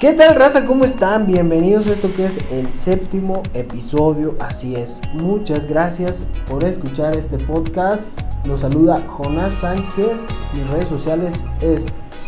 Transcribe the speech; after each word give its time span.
¿Qué 0.00 0.12
tal 0.12 0.34
raza? 0.34 0.66
¿Cómo 0.66 0.84
están? 0.84 1.24
Bienvenidos 1.26 1.86
a 1.86 1.92
esto 1.92 2.10
que 2.14 2.26
es 2.26 2.38
el 2.50 2.74
séptimo 2.74 3.44
episodio. 3.54 4.34
Así 4.40 4.74
es. 4.74 5.00
Muchas 5.12 5.66
gracias 5.66 6.26
por 6.50 6.64
escuchar 6.64 7.14
este 7.14 7.38
podcast. 7.38 8.20
Los 8.44 8.62
saluda 8.62 9.00
Jonás 9.06 9.52
Sánchez. 9.54 10.26
Mis 10.52 10.68
redes 10.68 10.88
sociales 10.88 11.44
es 11.60 11.86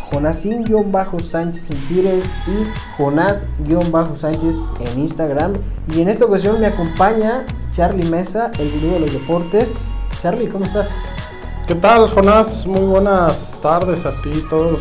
Jonasín-Sánchez 0.09 1.69
en 1.69 1.87
Twitter 1.87 2.23
y 2.47 3.01
Jonás-Sánchez 3.01 4.55
en 4.79 4.99
Instagram. 4.99 5.53
Y 5.93 6.01
en 6.01 6.07
esta 6.07 6.23
ocasión 6.23 6.61
me 6.61 6.67
acompaña 6.67 7.45
Charlie 7.71 8.09
Mesa, 8.09 8.49
el 8.59 8.71
gurú 8.71 8.93
de 8.93 8.99
los 9.01 9.11
deportes. 9.13 9.81
Charlie, 10.21 10.47
¿cómo 10.47 10.63
estás? 10.63 10.89
¿Qué 11.67 11.75
tal, 11.75 12.09
Jonás? 12.09 12.65
Muy 12.65 12.85
buenas 12.85 13.59
tardes 13.61 14.05
a 14.05 14.11
ti, 14.21 14.41
todos 14.49 14.79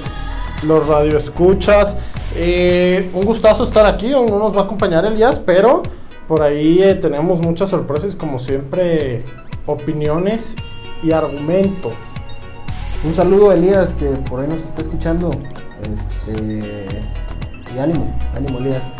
los 0.63 0.87
radioescuchas. 0.87 1.97
Eh, 2.39 3.11
un 3.15 3.25
gustazo 3.25 3.65
estar 3.65 3.87
aquí, 3.87 4.11
no 4.11 4.39
nos 4.39 4.55
va 4.55 4.61
a 4.61 4.65
acompañar 4.65 5.07
Elías, 5.07 5.41
pero 5.47 5.83
por 6.29 6.43
ahí 6.43 6.83
eh, 6.83 6.95
tenemos 6.95 7.41
muchas 7.41 7.71
sorpresas, 7.71 8.15
como 8.15 8.39
siempre, 8.39 9.25
opiniones 9.65 10.55
y 11.03 11.13
argumentos. 11.13 11.95
Un 13.05 13.15
saludo 13.15 13.53
Elías 13.53 13.95
que 13.95 14.07
por 14.07 14.41
ahí 14.41 14.49
nos 14.49 14.59
está 14.59 14.83
escuchando. 14.83 15.31
Este, 15.91 16.87
y 17.75 17.79
ánimo, 17.79 18.07
ánimo 18.35 18.59
Elías. 18.59 18.93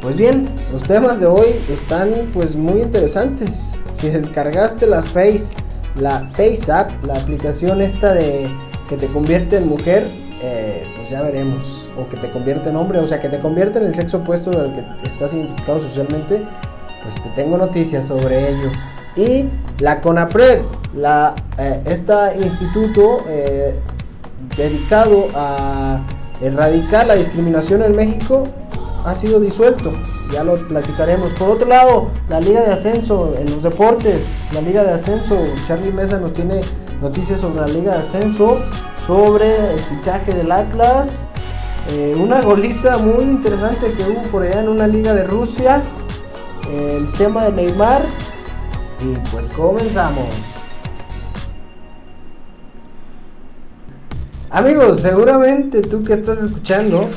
Pues 0.00 0.14
bien, 0.16 0.48
los 0.72 0.82
temas 0.84 1.18
de 1.18 1.26
hoy 1.26 1.60
están 1.68 2.10
pues 2.32 2.54
muy 2.54 2.82
interesantes. 2.82 3.72
Si 3.94 4.08
descargaste 4.08 4.86
la 4.86 5.02
Face, 5.02 5.52
la 6.00 6.20
Face 6.32 6.70
App, 6.70 6.90
la 7.04 7.14
aplicación 7.14 7.82
esta 7.82 8.14
de 8.14 8.46
que 8.88 8.96
te 8.96 9.06
convierte 9.08 9.56
en 9.56 9.68
mujer, 9.68 10.08
eh, 10.40 10.84
pues 10.96 11.10
ya 11.10 11.22
veremos. 11.22 11.81
O 11.98 12.08
que 12.08 12.16
te 12.16 12.30
convierte 12.30 12.70
en 12.70 12.76
hombre, 12.76 12.98
o 12.98 13.06
sea, 13.06 13.20
que 13.20 13.28
te 13.28 13.38
convierte 13.38 13.78
en 13.78 13.86
el 13.86 13.94
sexo 13.94 14.18
opuesto 14.18 14.50
al 14.50 14.72
que 14.74 14.84
estás 15.06 15.34
identificado 15.34 15.80
socialmente, 15.80 16.42
pues 17.02 17.14
te 17.16 17.28
tengo 17.34 17.58
noticias 17.58 18.06
sobre 18.06 18.50
ello. 18.50 18.70
Y 19.16 19.48
la 19.80 20.00
CONAPRED, 20.00 20.62
la, 20.96 21.34
eh, 21.58 21.82
este 21.84 22.14
instituto 22.42 23.18
eh, 23.28 23.78
dedicado 24.56 25.26
a 25.34 26.04
erradicar 26.40 27.06
la 27.06 27.14
discriminación 27.14 27.82
en 27.82 27.94
México, 27.94 28.44
ha 29.04 29.14
sido 29.14 29.40
disuelto. 29.40 29.90
Ya 30.32 30.44
lo 30.44 30.54
platicaremos. 30.54 31.32
Por 31.32 31.50
otro 31.50 31.68
lado, 31.68 32.10
la 32.28 32.40
Liga 32.40 32.62
de 32.62 32.72
Ascenso 32.72 33.32
en 33.38 33.50
los 33.50 33.62
deportes. 33.62 34.46
La 34.54 34.60
Liga 34.60 34.82
de 34.82 34.92
Ascenso, 34.92 35.42
Charlie 35.66 35.92
Mesa 35.92 36.18
nos 36.18 36.32
tiene 36.32 36.60
noticias 37.02 37.40
sobre 37.40 37.60
la 37.60 37.66
Liga 37.66 37.92
de 37.92 37.98
Ascenso, 37.98 38.58
sobre 39.06 39.72
el 39.72 39.78
fichaje 39.80 40.32
del 40.32 40.50
Atlas. 40.50 41.18
Eh, 41.88 42.14
una 42.18 42.40
goliza 42.40 42.96
muy 42.98 43.24
interesante 43.24 43.92
que 43.92 44.04
hubo 44.04 44.22
por 44.30 44.42
allá 44.44 44.60
en 44.60 44.68
una 44.68 44.86
liga 44.86 45.12
de 45.14 45.24
Rusia. 45.24 45.82
el 46.70 47.12
tema 47.12 47.44
de 47.46 47.52
Neymar. 47.52 48.02
Y 49.00 49.30
pues 49.30 49.48
comenzamos. 49.48 50.32
Amigos, 54.48 55.00
seguramente 55.00 55.82
tú 55.82 56.04
que 56.04 56.12
estás 56.12 56.42
escuchando, 56.42 57.08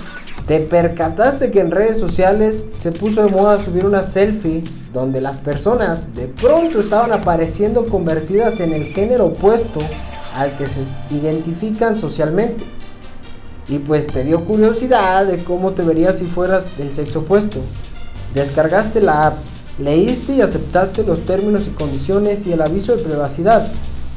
te 0.47 0.61
percataste 0.61 1.51
que 1.51 1.59
en 1.59 1.69
redes 1.69 1.99
sociales 1.99 2.65
se 2.71 2.91
puso 2.91 3.23
de 3.23 3.29
moda 3.29 3.59
subir 3.59 3.85
una 3.85 4.03
selfie 4.03 4.63
donde 4.93 5.19
las 5.19 5.39
personas 5.39 6.15
de 6.15 6.27
pronto 6.27 6.79
estaban 6.79 7.11
apareciendo 7.11 7.87
convertidas 7.87 8.59
en 8.61 8.73
el 8.73 8.85
género 8.85 9.25
opuesto 9.25 9.79
al 10.33 10.55
que 10.57 10.65
se 10.65 10.81
identifican 11.11 11.97
socialmente. 11.97 12.63
Y 13.67 13.79
pues 13.79 14.07
te 14.07 14.23
dio 14.23 14.45
curiosidad 14.45 15.25
de 15.25 15.43
cómo 15.43 15.71
te 15.71 15.81
verías 15.81 16.19
si 16.19 16.25
fueras 16.25 16.77
del 16.77 16.93
sexo 16.93 17.19
opuesto. 17.19 17.59
Descargaste 18.33 19.01
la 19.01 19.27
app, 19.27 19.37
leíste 19.79 20.35
y 20.35 20.41
aceptaste 20.41 21.03
los 21.03 21.25
términos 21.25 21.65
y 21.67 21.71
condiciones 21.71 22.45
y 22.45 22.53
el 22.53 22.61
aviso 22.61 22.95
de 22.95 23.03
privacidad 23.03 23.67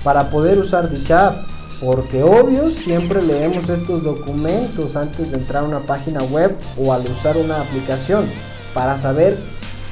para 0.04 0.30
poder 0.30 0.58
usar 0.58 0.90
dicha 0.90 1.28
app. 1.28 1.36
Porque 1.80 2.24
obvio, 2.24 2.66
siempre 2.68 3.22
leemos 3.22 3.68
estos 3.68 4.02
documentos 4.02 4.96
antes 4.96 5.30
de 5.30 5.38
entrar 5.38 5.62
a 5.62 5.68
una 5.68 5.80
página 5.80 6.22
web 6.24 6.56
o 6.76 6.92
al 6.92 7.02
usar 7.02 7.36
una 7.36 7.60
aplicación 7.60 8.26
para 8.74 8.98
saber 8.98 9.38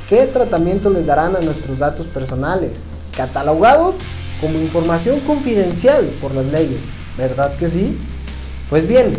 qué 0.09 0.27
tratamiento 0.27 0.91
les 0.91 1.07
darán 1.07 1.37
a 1.37 1.41
nuestros 1.41 1.79
datos 1.79 2.07
personales, 2.07 2.73
catalogados 3.17 3.95
como 4.41 4.59
información 4.59 5.21
confidencial 5.21 6.07
por 6.21 6.35
las 6.35 6.47
leyes. 6.47 6.83
¿Verdad 7.17 7.57
que 7.57 7.69
sí? 7.69 7.99
Pues 8.69 8.87
bien, 8.87 9.15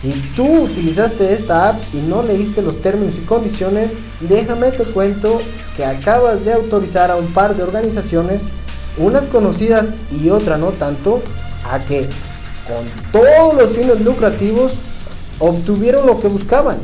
si 0.00 0.12
tú 0.36 0.62
utilizaste 0.62 1.32
esta 1.32 1.70
app 1.70 1.76
y 1.92 1.98
no 1.98 2.22
leíste 2.22 2.62
los 2.62 2.80
términos 2.80 3.16
y 3.16 3.24
condiciones, 3.24 3.92
déjame 4.20 4.70
te 4.70 4.84
cuento 4.84 5.40
que 5.76 5.84
acabas 5.84 6.44
de 6.44 6.52
autorizar 6.52 7.10
a 7.10 7.16
un 7.16 7.26
par 7.28 7.56
de 7.56 7.64
organizaciones, 7.64 8.42
unas 8.96 9.26
conocidas 9.26 9.88
y 10.12 10.30
otra 10.30 10.56
no 10.56 10.68
tanto, 10.68 11.20
a 11.68 11.80
que 11.80 12.08
con 12.66 13.20
todos 13.20 13.54
los 13.54 13.72
fines 13.72 14.00
lucrativos 14.00 14.72
obtuvieron 15.40 16.06
lo 16.06 16.20
que 16.20 16.28
buscaban, 16.28 16.78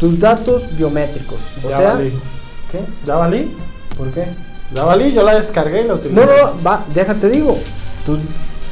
tus 0.00 0.18
datos 0.18 0.76
biométricos. 0.76 1.38
O 1.64 1.70
ya 1.70 1.76
sea, 1.76 1.94
valí. 1.94 2.12
¿qué? 2.72 2.80
¿Ya 3.06 3.14
valí? 3.14 3.56
¿Por 3.96 4.10
qué? 4.10 4.26
Ya 4.74 4.82
valí, 4.82 5.12
yo 5.12 5.22
la 5.22 5.36
descargué 5.36 5.82
y 5.82 5.86
la 5.86 5.94
utilicé. 5.94 6.20
No, 6.20 6.26
no, 6.26 6.62
va, 6.66 6.84
déjate 6.92 7.30
digo. 7.30 7.58
Tus, 8.04 8.18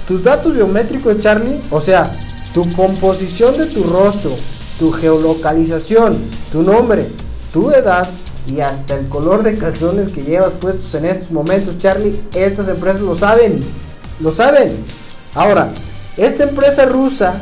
tus 0.08 0.24
datos 0.24 0.52
biométricos, 0.52 1.20
Charlie, 1.20 1.60
o 1.70 1.80
sea, 1.80 2.12
tu 2.52 2.70
composición 2.74 3.56
de 3.56 3.66
tu 3.66 3.82
rostro, 3.84 4.32
tu 4.78 4.92
geolocalización, 4.92 6.18
tu 6.50 6.62
nombre, 6.62 7.08
tu 7.52 7.70
edad 7.70 8.08
y 8.46 8.60
hasta 8.60 8.96
el 8.96 9.08
color 9.08 9.42
de 9.42 9.56
calzones 9.56 10.10
que 10.12 10.22
llevas 10.22 10.52
puestos 10.60 10.94
en 10.94 11.04
estos 11.04 11.30
momentos, 11.30 11.78
Charlie, 11.78 12.22
estas 12.34 12.68
empresas 12.68 13.00
lo 13.00 13.14
saben. 13.14 13.60
Lo 14.20 14.32
saben. 14.32 14.76
Ahora, 15.34 15.70
esta 16.16 16.44
empresa 16.44 16.84
rusa 16.86 17.40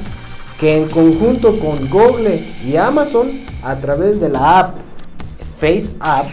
que 0.58 0.76
en 0.76 0.88
conjunto 0.88 1.58
con 1.58 1.88
Google 1.88 2.44
y 2.64 2.76
Amazon 2.76 3.40
a 3.62 3.76
través 3.76 4.20
de 4.20 4.28
la 4.28 4.58
app 4.58 4.76
Face 5.58 5.90
App 6.00 6.26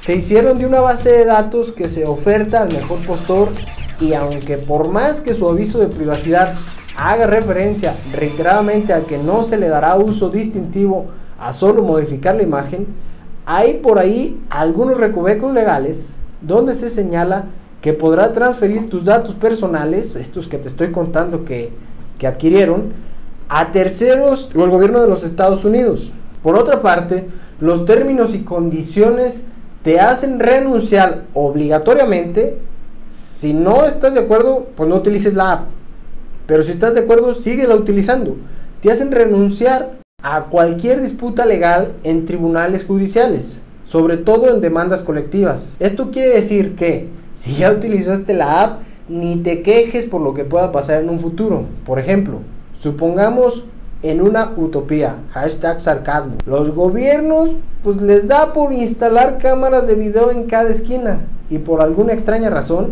se 0.00 0.16
hicieron 0.16 0.58
de 0.58 0.66
una 0.66 0.80
base 0.80 1.10
de 1.10 1.24
datos 1.24 1.72
que 1.72 1.88
se 1.88 2.04
oferta 2.04 2.62
al 2.62 2.72
mejor 2.72 3.00
postor 3.06 3.52
y 4.00 4.14
aunque 4.14 4.56
por 4.56 4.88
más 4.88 5.20
que 5.20 5.34
su 5.34 5.48
aviso 5.48 5.78
de 5.78 5.88
privacidad 5.88 6.54
haga 6.96 7.26
referencia 7.26 7.94
reiteradamente 8.12 8.92
a 8.92 9.02
que 9.02 9.18
no 9.18 9.42
se 9.42 9.56
le 9.56 9.68
dará 9.68 9.96
uso 9.96 10.28
distintivo 10.30 11.06
a 11.38 11.52
solo 11.52 11.82
modificar 11.82 12.36
la 12.36 12.42
imagen, 12.42 12.86
hay 13.46 13.74
por 13.74 13.98
ahí 13.98 14.40
algunos 14.50 14.98
recovecos 14.98 15.52
legales 15.52 16.14
donde 16.40 16.74
se 16.74 16.88
señala 16.88 17.46
que 17.80 17.92
podrá 17.92 18.32
transferir 18.32 18.88
tus 18.88 19.04
datos 19.04 19.34
personales, 19.34 20.14
estos 20.14 20.46
que 20.46 20.58
te 20.58 20.68
estoy 20.68 20.92
contando 20.92 21.44
que, 21.44 21.72
que 22.18 22.26
adquirieron, 22.26 22.92
a 23.48 23.72
terceros 23.72 24.50
o 24.54 24.64
el 24.64 24.70
gobierno 24.70 25.00
de 25.00 25.08
los 25.08 25.24
Estados 25.24 25.64
Unidos. 25.64 26.12
Por 26.42 26.56
otra 26.56 26.80
parte, 26.80 27.28
los 27.60 27.84
términos 27.84 28.34
y 28.34 28.44
condiciones 28.44 29.42
te 29.82 30.00
hacen 30.00 30.38
renunciar 30.38 31.24
obligatoriamente. 31.34 32.58
Si 33.08 33.52
no 33.52 33.84
estás 33.84 34.14
de 34.14 34.20
acuerdo, 34.20 34.68
pues 34.76 34.88
no 34.88 34.96
utilices 34.96 35.34
la 35.34 35.52
app. 35.52 35.81
Pero 36.52 36.64
si 36.64 36.72
estás 36.72 36.92
de 36.92 37.00
acuerdo, 37.00 37.32
síguela 37.32 37.74
utilizando. 37.74 38.36
Te 38.82 38.92
hacen 38.92 39.10
renunciar 39.10 39.92
a 40.22 40.50
cualquier 40.50 41.00
disputa 41.00 41.46
legal 41.46 41.92
en 42.04 42.26
tribunales 42.26 42.84
judiciales, 42.84 43.62
sobre 43.86 44.18
todo 44.18 44.54
en 44.54 44.60
demandas 44.60 45.02
colectivas. 45.02 45.76
Esto 45.80 46.10
quiere 46.10 46.28
decir 46.28 46.74
que 46.74 47.08
si 47.34 47.54
ya 47.54 47.72
utilizaste 47.72 48.34
la 48.34 48.62
app, 48.62 48.80
ni 49.08 49.36
te 49.36 49.62
quejes 49.62 50.04
por 50.04 50.20
lo 50.20 50.34
que 50.34 50.44
pueda 50.44 50.72
pasar 50.72 51.00
en 51.00 51.08
un 51.08 51.20
futuro. 51.20 51.64
Por 51.86 51.98
ejemplo, 51.98 52.40
supongamos 52.78 53.64
en 54.02 54.20
una 54.20 54.52
utopía, 54.54 55.20
hashtag 55.30 55.80
sarcasmo. 55.80 56.34
Los 56.44 56.74
gobiernos 56.74 57.52
pues 57.82 58.02
les 58.02 58.28
da 58.28 58.52
por 58.52 58.74
instalar 58.74 59.38
cámaras 59.38 59.86
de 59.86 59.94
video 59.94 60.30
en 60.30 60.44
cada 60.44 60.68
esquina 60.68 61.20
y 61.48 61.56
por 61.56 61.80
alguna 61.80 62.12
extraña 62.12 62.50
razón, 62.50 62.90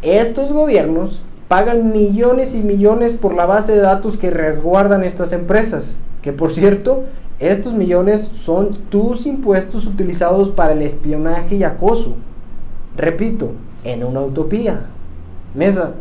estos 0.00 0.54
gobiernos 0.54 1.20
pagan 1.48 1.92
millones 1.92 2.54
y 2.54 2.62
millones 2.62 3.12
por 3.12 3.34
la 3.34 3.46
base 3.46 3.72
de 3.72 3.80
datos 3.80 4.16
que 4.16 4.30
resguardan 4.30 5.04
estas 5.04 5.32
empresas. 5.32 5.98
Que 6.22 6.32
por 6.32 6.52
cierto, 6.52 7.04
estos 7.38 7.74
millones 7.74 8.22
son 8.22 8.76
tus 8.88 9.26
impuestos 9.26 9.86
utilizados 9.86 10.50
para 10.50 10.72
el 10.72 10.82
espionaje 10.82 11.56
y 11.56 11.64
acoso. 11.64 12.14
Repito, 12.96 13.52
en 13.82 14.04
una 14.04 14.20
utopía. 14.20 14.86
Mesa, 15.54 15.92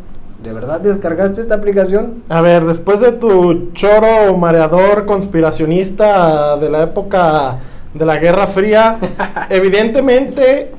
¿de 0.42 0.54
verdad 0.54 0.82
descargaste 0.82 1.42
esta 1.42 1.56
aplicación? 1.56 2.24
A 2.30 2.42
ver, 2.42 2.66
después 2.66 3.02
de 3.02 3.12
tu 3.12 3.72
choro 3.74 4.38
mareador 4.38 5.06
conspiracionista 5.06 6.58
de 6.58 6.70
la 6.70 6.84
época 6.84 7.60
de 7.94 8.06
la 8.06 8.18
Guerra 8.18 8.48
Fría, 8.48 8.98
evidentemente, 9.50 10.72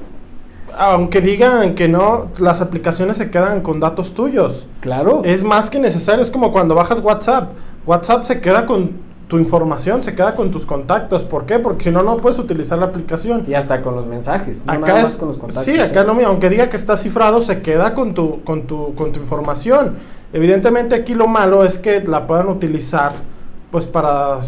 aunque 0.79 1.21
digan 1.21 1.75
que 1.75 1.88
no, 1.88 2.29
las 2.38 2.61
aplicaciones 2.61 3.17
se 3.17 3.31
quedan 3.31 3.62
con 3.62 3.81
datos 3.81 4.15
tuyos. 4.15 4.67
Claro. 4.81 5.23
Es 5.25 5.43
más 5.43 5.71
que 5.71 5.79
necesario, 5.79 6.23
es 6.23 6.31
como 6.31 6.53
cuando 6.53 6.75
bajas 6.75 7.00
WhatsApp. 7.00 7.50
WhatsApp 7.87 8.26
se 8.26 8.41
queda 8.41 8.67
con 8.67 9.05
tu 9.29 9.38
información 9.38 10.05
se 10.05 10.15
queda 10.15 10.35
con 10.35 10.50
tus 10.50 10.67
contactos. 10.67 11.25
¿Por 11.25 11.47
qué? 11.47 11.59
Porque 11.59 11.85
si 11.85 11.91
no, 11.91 12.03
no 12.03 12.19
puedes 12.19 12.38
utilizar 12.38 12.79
la 12.79 12.87
aplicación. 12.87 13.44
Y 13.49 13.55
hasta 13.55 13.81
con 13.81 13.94
los 13.97 14.06
mensajes. 14.06 14.65
No 14.67 14.73
acá 14.73 15.00
es, 15.00 15.17
con 15.17 15.29
los 15.29 15.38
contactos. 15.38 15.65
Sí, 15.65 15.79
acá 15.79 16.05
no, 16.05 16.17
aunque 16.26 16.50
diga 16.50 16.69
que 16.69 16.77
está 16.77 16.97
cifrado, 16.97 17.41
se 17.43 17.62
queda 17.62 17.94
con 17.94 18.15
tu, 18.15 18.43
con 18.44 18.67
tu, 18.67 18.94
con 18.94 19.12
tu 19.12 19.20
información. 19.20 19.97
Evidentemente 20.32 20.94
aquí 20.94 21.15
lo 21.15 21.27
malo 21.27 21.65
es 21.65 21.79
que 21.79 22.00
la 22.03 22.27
puedan 22.27 22.49
utilizar 22.49 23.12
pues 23.70 23.87
para, 23.87 24.38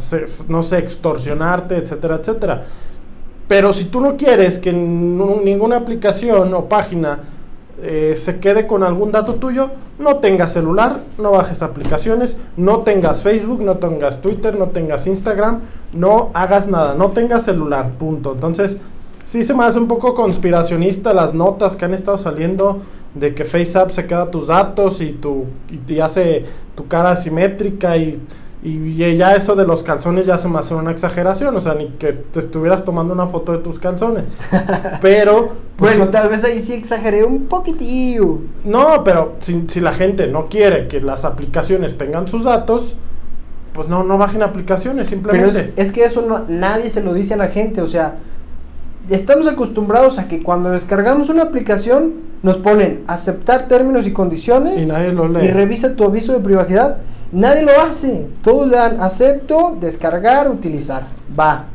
no 0.49 0.63
sé, 0.63 0.79
extorsionarte, 0.79 1.77
etcétera, 1.77 2.17
etcétera. 2.17 2.67
Pero 3.49 3.73
si 3.73 3.85
tú 3.85 4.01
no 4.01 4.17
quieres 4.17 4.59
que 4.59 4.73
ninguna 4.73 5.77
aplicación 5.77 6.53
o 6.55 6.65
página 6.65 7.21
eh, 7.83 8.15
se 8.17 8.41
quede 8.41 8.67
con 8.67 8.83
algún 8.83 9.13
dato 9.13 9.35
tuyo, 9.35 9.71
no 9.99 10.17
tengas 10.17 10.53
celular, 10.53 11.01
no 11.19 11.31
bajes 11.33 11.63
aplicaciones, 11.63 12.37
no 12.57 12.79
tengas 12.79 13.23
Facebook, 13.23 13.63
no 13.63 13.77
tengas 13.77 14.21
Twitter, 14.21 14.59
no 14.59 14.67
tengas 14.69 15.07
Instagram, 15.07 15.61
no 15.93 16.31
hagas 16.35 16.67
nada, 16.69 16.95
no 16.95 17.11
tengas 17.11 17.45
celular, 17.45 17.91
punto. 17.99 18.33
Entonces, 18.33 18.79
sí 19.25 19.45
se 19.45 19.55
me 19.55 19.65
hace 19.65 19.79
un 19.79 19.89
poco 19.89 20.15
conspiracionista 20.15 21.15
las 21.15 21.35
notas 21.35 21.77
que 21.77 21.85
han 21.85 21.95
estado 21.95 22.19
saliendo 22.19 22.81
de 23.15 23.35
que 23.35 23.45
FaceApp 23.45 23.91
se 23.91 24.07
queda 24.07 24.31
tus 24.31 24.49
datos 24.49 25.01
y, 25.01 25.13
tu, 25.13 25.45
y 25.71 25.77
te 25.79 26.03
hace 26.03 26.45
tu 26.75 26.87
cara 26.87 27.17
simétrica 27.17 27.97
y 27.97 28.21
y 28.63 29.17
ya 29.17 29.35
eso 29.35 29.55
de 29.55 29.67
los 29.67 29.83
calzones 29.83 30.27
ya 30.27 30.39
se 30.39 30.49
me 30.49 30.59
hace 30.59 30.75
una 30.75 30.91
exageración, 30.91 31.57
o 31.57 31.61
sea, 31.61 31.75
ni 31.75 31.89
que 31.91 32.13
te 32.13 32.41
estuvieras 32.41 32.85
tomando 32.85 33.13
una 33.13 33.27
foto 33.27 33.53
de 33.53 33.59
tus 33.59 33.79
calzones. 33.79 34.25
Pero... 35.01 35.67
Pues, 35.77 35.99
bueno, 35.99 36.11
tal 36.11 36.31
vez 36.31 36.43
ahí 36.43 36.59
sí 36.59 36.73
exageré 36.73 37.23
un 37.23 37.45
poquitillo. 37.45 38.39
No, 38.65 39.05
pero 39.05 39.35
si, 39.41 39.67
si, 39.69 39.81
la 39.81 39.93
gente 39.93 40.27
no 40.27 40.47
quiere 40.47 40.89
que 40.89 41.03
las 41.03 41.27
aplicaciones 41.27 41.99
tengan 41.99 42.29
sus 42.29 42.45
datos, 42.45 42.97
pues 43.75 43.87
no, 43.87 44.03
no 44.03 44.17
bajen 44.17 44.43
aplicaciones, 44.43 45.09
simplemente. 45.09 45.75
es, 45.77 45.93
que 45.93 46.05
eso 46.05 46.23
no, 46.23 46.47
nadie 46.49 46.89
se 46.89 47.03
lo 47.03 47.13
dice 47.13 47.35
a 47.35 47.37
la 47.37 47.49
gente, 47.49 47.83
o 47.83 47.87
sea, 47.87 48.17
estamos 49.11 49.47
acostumbrados 49.47 50.19
a 50.19 50.29
que 50.29 50.43
cuando 50.43 50.71
descargamos 50.71 51.29
una 51.29 51.43
aplicación 51.43 52.15
nos 52.43 52.57
ponen 52.57 53.03
aceptar 53.07 53.69
términos 53.69 54.07
y 54.07 54.15
condiciones 54.15 54.83
y, 54.83 54.87
nadie 54.87 55.13
lo 55.13 55.29
lee. 55.29 55.45
y 55.45 55.51
revisa 55.51 55.95
tu 55.95 56.05
aviso 56.05 56.33
de 56.33 56.41
privacidad 56.41 56.97
Nadie 57.33 57.63
lo 57.63 57.73
hace. 57.81 58.27
Todos 58.43 58.69
le 58.69 58.77
dan 58.77 59.01
acepto, 59.01 59.77
descargar, 59.81 60.51
utilizar. 60.51 61.09
Va. 61.39 61.67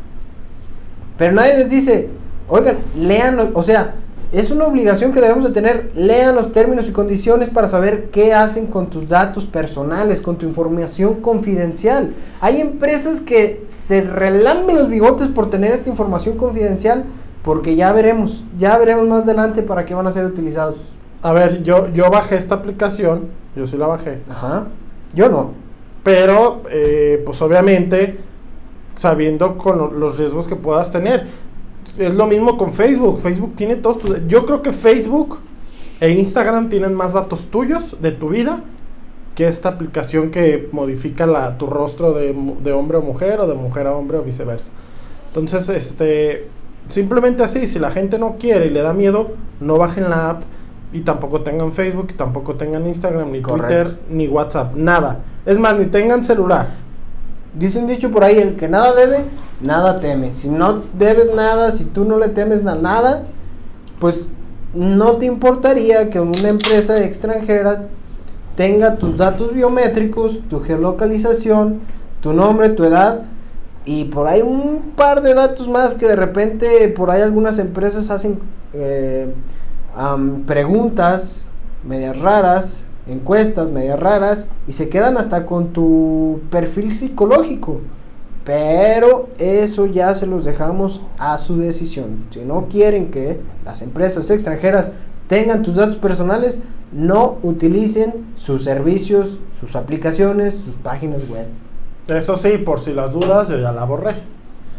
Pero 1.18 1.34
nadie 1.34 1.58
les 1.58 1.70
dice, 1.70 2.10
oigan, 2.48 2.78
lean, 2.96 3.52
o 3.54 3.64
sea, 3.64 3.96
es 4.32 4.50
una 4.50 4.66
obligación 4.66 5.12
que 5.12 5.20
debemos 5.20 5.44
de 5.44 5.52
tener. 5.52 5.92
Lean 5.94 6.36
los 6.36 6.54
términos 6.54 6.88
y 6.88 6.92
condiciones 6.92 7.50
para 7.50 7.68
saber 7.68 8.10
qué 8.12 8.34
hacen 8.34 8.68
con 8.68 8.90
tus 8.90 9.10
datos 9.10 9.46
personales, 9.46 10.22
con 10.22 10.38
tu 10.38 10.46
información 10.46 11.16
confidencial. 11.16 12.14
Hay 12.40 12.62
empresas 12.62 13.20
que 13.20 13.62
se 13.66 14.02
relamben 14.02 14.78
los 14.78 14.88
bigotes 14.88 15.28
por 15.28 15.50
tener 15.50 15.74
esta 15.74 15.90
información 15.90 16.38
confidencial 16.38 17.06
porque 17.44 17.76
ya 17.76 17.92
veremos, 17.92 18.44
ya 18.58 18.78
veremos 18.78 19.08
más 19.08 19.24
adelante 19.24 19.64
para 19.64 19.86
qué 19.86 19.94
van 19.94 20.08
a 20.08 20.12
ser 20.12 20.26
utilizados. 20.26 20.76
A 21.22 21.34
ver, 21.34 21.64
yo, 21.64 21.90
yo 21.90 22.10
bajé 22.10 22.36
esta 22.36 22.56
aplicación, 22.56 23.28
yo 23.56 23.68
sí 23.68 23.78
la 23.78 23.88
bajé. 23.88 24.22
Ajá. 24.30 24.66
Yo 25.14 25.30
no. 25.30 25.52
Pero, 26.04 26.64
eh, 26.70 27.22
pues 27.26 27.42
obviamente, 27.42 28.18
sabiendo 28.98 29.58
con 29.58 30.00
los 30.00 30.18
riesgos 30.18 30.48
que 30.48 30.56
puedas 30.56 30.92
tener. 30.92 31.28
Es 31.98 32.14
lo 32.14 32.28
mismo 32.28 32.58
con 32.58 32.74
Facebook. 32.74 33.20
Facebook 33.20 33.56
tiene 33.56 33.76
todos 33.76 34.00
tus... 34.00 34.28
Yo 34.28 34.46
creo 34.46 34.62
que 34.62 34.72
Facebook 34.72 35.40
e 36.00 36.10
Instagram 36.12 36.70
tienen 36.70 36.94
más 36.94 37.14
datos 37.14 37.48
tuyos 37.52 38.02
de 38.02 38.12
tu 38.12 38.30
vida 38.30 38.62
que 39.36 39.48
esta 39.48 39.70
aplicación 39.70 40.30
que 40.30 40.70
modifica 40.72 41.26
la, 41.26 41.58
tu 41.58 41.68
rostro 41.68 42.14
de, 42.14 42.36
de 42.64 42.72
hombre 42.72 42.98
a 42.98 43.02
mujer 43.02 43.40
o 43.40 43.48
de 43.48 43.54
mujer 43.56 43.88
a 43.88 43.96
hombre 43.96 44.18
o 44.18 44.24
viceversa. 44.24 44.72
Entonces, 45.28 45.70
este, 45.70 46.48
simplemente 46.90 47.44
así, 47.44 47.68
si 47.68 47.80
la 47.80 47.92
gente 47.92 48.20
no 48.20 48.36
quiere 48.38 48.68
y 48.68 48.70
le 48.70 48.82
da 48.82 48.94
miedo, 48.94 49.32
no 49.60 49.78
bajen 49.78 50.10
la 50.10 50.32
app 50.32 50.44
y 50.94 51.02
tampoco 51.02 51.42
tengan 51.42 51.72
Facebook, 51.72 52.08
y 52.12 52.14
tampoco 52.14 52.56
tengan 52.56 52.88
Instagram, 52.88 53.32
ni 53.32 53.42
Twitter, 53.42 53.98
ni 54.10 54.28
WhatsApp, 54.28 54.76
nada. 54.76 55.20
Es 55.46 55.58
más, 55.58 55.78
ni 55.78 55.86
tengan 55.86 56.24
celular. 56.24 56.70
Dice 57.54 57.80
un 57.80 57.88
dicho 57.88 58.12
por 58.12 58.24
ahí, 58.24 58.38
el 58.38 58.56
que 58.56 58.68
nada 58.68 58.94
debe, 58.94 59.26
nada 59.62 60.00
teme. 60.00 60.36
Si 60.36 60.50
no 60.50 60.82
debes 60.98 61.34
nada, 61.34 61.72
si 61.72 61.86
tú 61.86 62.06
no 62.06 62.18
le 62.18 62.30
temes 62.30 62.66
a 62.66 62.76
nada, 62.76 63.24
pues 64.00 64.26
no 64.74 65.18
te 65.18 65.26
importaría 65.26 66.10
que 66.10 66.20
una 66.20 66.50
empresa 66.50 67.02
extranjera 67.04 67.88
tenga 68.56 68.96
tus 68.96 69.18
datos 69.18 69.54
biométricos, 69.54 70.40
tu 70.50 70.60
geolocalización, 70.62 71.80
tu 72.22 72.34
nombre, 72.34 72.70
tu 72.70 72.84
edad 72.84 73.24
y 73.86 74.06
por 74.06 74.28
ahí 74.28 74.42
un 74.42 74.94
par 74.96 75.22
de 75.22 75.34
datos 75.34 75.68
más 75.68 75.96
que 75.96 76.08
de 76.08 76.16
repente 76.16 76.88
por 76.90 77.10
ahí 77.10 77.22
algunas 77.22 77.58
empresas 77.58 78.10
hacen 78.12 78.40
eh, 78.74 79.34
preguntas 80.46 81.46
medias 81.84 82.20
raras, 82.20 82.86
encuestas 83.08 83.72
medias 83.72 84.00
raras 84.00 84.50
y 84.68 84.74
se 84.74 84.90
quedan 84.90 85.18
hasta 85.18 85.46
con 85.46 85.70
tu 85.74 86.42
perfil 86.50 86.94
psicológico. 86.94 87.82
Pero 88.44 89.30
eso 89.38 89.86
ya 89.86 90.16
se 90.16 90.26
los 90.26 90.46
dejamos 90.46 91.02
a 91.20 91.38
su 91.38 91.58
decisión. 91.58 92.26
Si 92.32 92.40
no 92.40 92.68
quieren 92.70 93.12
que 93.12 93.40
las 93.64 93.82
empresas 93.82 94.30
extranjeras 94.30 94.90
tengan 95.28 95.62
tus 95.62 95.76
datos 95.76 95.98
personales, 95.98 96.58
no 96.92 97.38
utilicen 97.44 98.34
sus 98.38 98.64
servicios, 98.64 99.38
sus 99.60 99.76
aplicaciones, 99.76 100.56
sus 100.56 100.76
páginas 100.76 101.30
web. 101.30 101.46
Eso 102.08 102.38
sí, 102.38 102.58
por 102.58 102.80
si 102.80 102.94
las 102.94 103.14
dudas, 103.14 103.48
yo 103.48 103.58
ya 103.58 103.72
la 103.72 103.86
borré. 103.86 104.16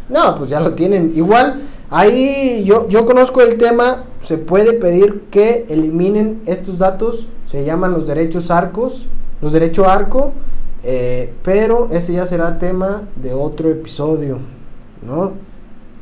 No, 0.08 0.34
pues 0.34 0.50
ya 0.50 0.60
lo 0.60 0.74
tienen. 0.74 1.12
Igual, 1.14 1.62
ahí 1.92 2.64
yo, 2.64 2.88
yo 2.88 3.06
conozco 3.06 3.42
el 3.42 3.58
tema, 3.58 4.04
se 4.20 4.38
puede 4.38 4.72
pedir 4.72 5.24
que 5.30 5.66
eliminen 5.68 6.40
estos 6.46 6.78
datos, 6.78 7.26
se 7.46 7.64
llaman 7.64 7.92
los 7.92 8.06
derechos 8.06 8.50
arcos, 8.50 9.06
los 9.40 9.52
derechos 9.52 9.86
arco, 9.86 10.32
eh, 10.82 11.32
pero 11.44 11.88
ese 11.92 12.14
ya 12.14 12.26
será 12.26 12.58
tema 12.58 13.02
de 13.16 13.34
otro 13.34 13.70
episodio, 13.70 14.38
¿no? 15.06 15.32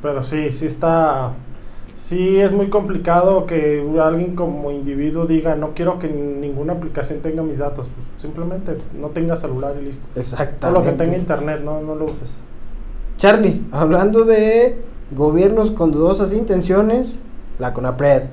Pero 0.00 0.22
sí, 0.22 0.52
sí 0.52 0.66
está, 0.66 1.32
sí 1.96 2.38
es 2.38 2.52
muy 2.52 2.70
complicado 2.70 3.44
que 3.44 3.84
alguien 4.00 4.34
como 4.34 4.70
individuo 4.70 5.26
diga, 5.26 5.56
no 5.56 5.74
quiero 5.74 5.98
que 5.98 6.08
ninguna 6.08 6.74
aplicación 6.74 7.20
tenga 7.20 7.42
mis 7.42 7.58
datos, 7.58 7.88
pues 7.94 8.22
simplemente 8.22 8.78
no 8.98 9.08
tenga 9.08 9.34
celular 9.36 9.74
y 9.80 9.86
listo. 9.86 10.06
Exactamente. 10.14 10.60
Todo 10.60 10.72
lo 10.72 10.82
que 10.82 10.92
tenga 10.92 11.16
internet, 11.16 11.60
no, 11.64 11.80
no 11.80 11.96
lo 11.96 12.04
uses. 12.04 12.36
Charlie, 13.18 13.62
hablando 13.72 14.24
de 14.24 14.89
gobiernos 15.10 15.70
con 15.70 15.92
dudosas 15.92 16.32
intenciones, 16.32 17.18
la 17.58 17.72
CONAPRED. 17.72 18.24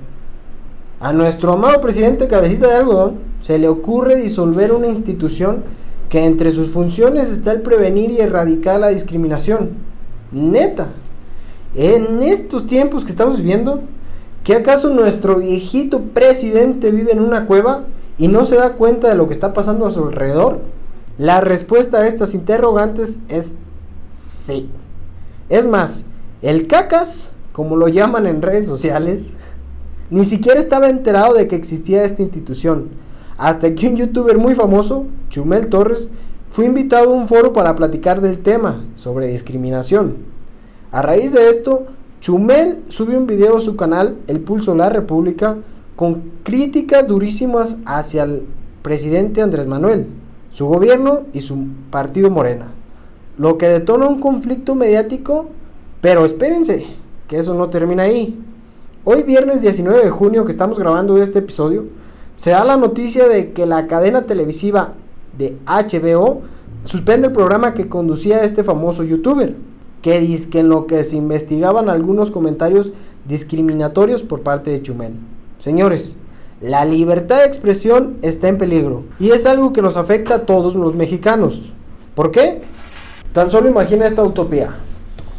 A 1.00 1.14
nuestro 1.14 1.54
amado 1.54 1.82
presidente 1.82 2.28
Cabecita 2.28 2.68
de 2.68 2.76
Algodón 2.76 3.16
se 3.42 3.60
le 3.60 3.68
ocurre 3.68 4.16
disolver 4.16 4.72
una 4.72 4.88
institución 4.88 5.64
que 6.10 6.26
entre 6.26 6.52
sus 6.52 6.70
funciones 6.70 7.30
está 7.30 7.52
el 7.52 7.62
prevenir 7.62 8.12
y 8.12 8.22
erradicar 8.22 8.80
la 8.80 8.90
discriminación. 8.90 9.72
Neta, 10.32 10.88
en 11.76 12.24
estos 12.24 12.66
tiempos 12.66 13.04
que 13.04 13.12
estamos 13.12 13.38
viviendo, 13.38 13.82
¿qué 14.44 14.56
acaso 14.56 14.90
nuestro 14.90 15.36
viejito 15.38 16.02
presidente 16.02 16.92
vive 16.92 17.12
en 17.12 17.20
una 17.20 17.46
cueva 17.46 17.84
y 18.18 18.28
no 18.28 18.46
se 18.46 18.56
da 18.56 18.74
cuenta 18.74 19.10
de 19.10 19.16
lo 19.16 19.28
que 19.28 19.34
está 19.34 19.54
pasando 19.54 19.86
a 19.86 19.92
su 19.92 20.04
alrededor? 20.04 20.62
La 21.18 21.42
respuesta 21.42 22.00
a 22.00 22.08
estas 22.08 22.34
interrogantes 22.34 23.18
es 23.30 23.54
Sí. 24.48 24.70
Es 25.50 25.68
más, 25.68 26.06
el 26.42 26.68
cacas, 26.68 27.32
como 27.52 27.76
lo 27.76 27.88
llaman 27.88 28.28
en 28.28 28.42
redes 28.42 28.66
sociales, 28.66 29.32
ni 30.10 30.24
siquiera 30.24 30.60
estaba 30.60 30.90
enterado 30.90 31.34
de 31.34 31.48
que 31.48 31.56
existía 31.56 32.04
esta 32.04 32.22
institución. 32.22 32.90
Hasta 33.38 33.74
que 33.74 33.88
un 33.88 33.96
youtuber 33.96 34.38
muy 34.38 34.56
famoso, 34.56 35.06
Chumel 35.30 35.68
Torres, 35.68 36.08
fue 36.50 36.66
invitado 36.66 37.10
a 37.10 37.14
un 37.14 37.28
foro 37.28 37.54
para 37.54 37.76
platicar 37.76 38.22
del 38.22 38.40
tema 38.40 38.86
sobre 38.96 39.28
discriminación. 39.28 40.18
A 40.92 41.02
raíz 41.02 41.34
de 41.34 41.50
esto, 41.50 41.88
Chumel 42.22 42.84
subió 42.88 43.18
un 43.18 43.28
video 43.28 43.58
a 43.58 43.62
su 43.62 43.76
canal 43.76 44.18
El 44.28 44.40
Pulso 44.40 44.72
de 44.72 44.78
la 44.78 44.90
República 44.90 45.58
con 45.96 46.32
críticas 46.44 47.08
durísimas 47.08 47.78
hacia 47.86 48.24
el 48.24 48.44
presidente 48.82 49.42
Andrés 49.42 49.68
Manuel, 49.68 50.08
su 50.52 50.68
gobierno 50.68 51.24
y 51.34 51.42
su 51.42 51.58
partido 51.92 52.30
Morena 52.30 52.68
lo 53.38 53.58
que 53.58 53.68
detona 53.68 54.08
un 54.08 54.20
conflicto 54.20 54.76
mediático, 54.76 55.50
pero 56.02 56.26
espérense, 56.26 56.88
que 57.28 57.38
eso 57.38 57.54
no 57.54 57.70
termina 57.70 58.04
ahí. 58.04 58.40
Hoy 59.04 59.24
viernes 59.24 59.62
19 59.62 60.04
de 60.04 60.10
junio 60.10 60.46
que 60.46 60.52
estamos 60.52 60.78
grabando 60.78 61.22
este 61.22 61.40
episodio, 61.40 61.86
se 62.36 62.52
da 62.52 62.64
la 62.64 62.78
noticia 62.78 63.28
de 63.28 63.52
que 63.52 63.66
la 63.66 63.88
cadena 63.88 64.24
televisiva 64.24 64.94
de 65.38 65.58
HBO 65.66 66.42
suspende 66.86 67.28
el 67.28 67.34
programa 67.34 67.74
que 67.74 67.90
conducía 67.90 68.44
este 68.44 68.64
famoso 68.64 69.04
youtuber, 69.04 69.56
que 70.02 70.20
dice 70.20 70.50
que 70.50 70.60
en 70.60 70.70
lo 70.70 70.88
que 70.88 71.04
se 71.04 71.18
investigaban 71.18 71.90
algunos 71.90 72.32
comentarios 72.32 72.92
discriminatorios 73.28 74.22
por 74.24 74.42
parte 74.42 74.72
de 74.72 74.82
Chumel. 74.82 75.14
Señores, 75.60 76.18
la 76.62 76.86
libertad 76.86 77.38
de 77.38 77.46
expresión 77.46 78.18
está 78.22 78.48
en 78.48 78.58
peligro 78.58 79.04
y 79.20 79.30
es 79.30 79.46
algo 79.46 79.74
que 79.74 79.82
nos 79.82 79.98
afecta 79.98 80.36
a 80.36 80.46
todos 80.46 80.76
los 80.76 80.96
mexicanos. 80.96 81.74
¿Por 82.16 82.32
qué? 82.32 82.62
Tan 83.34 83.52
solo 83.52 83.70
imagina 83.70 84.08
esta 84.08 84.24
utopía. 84.24 84.76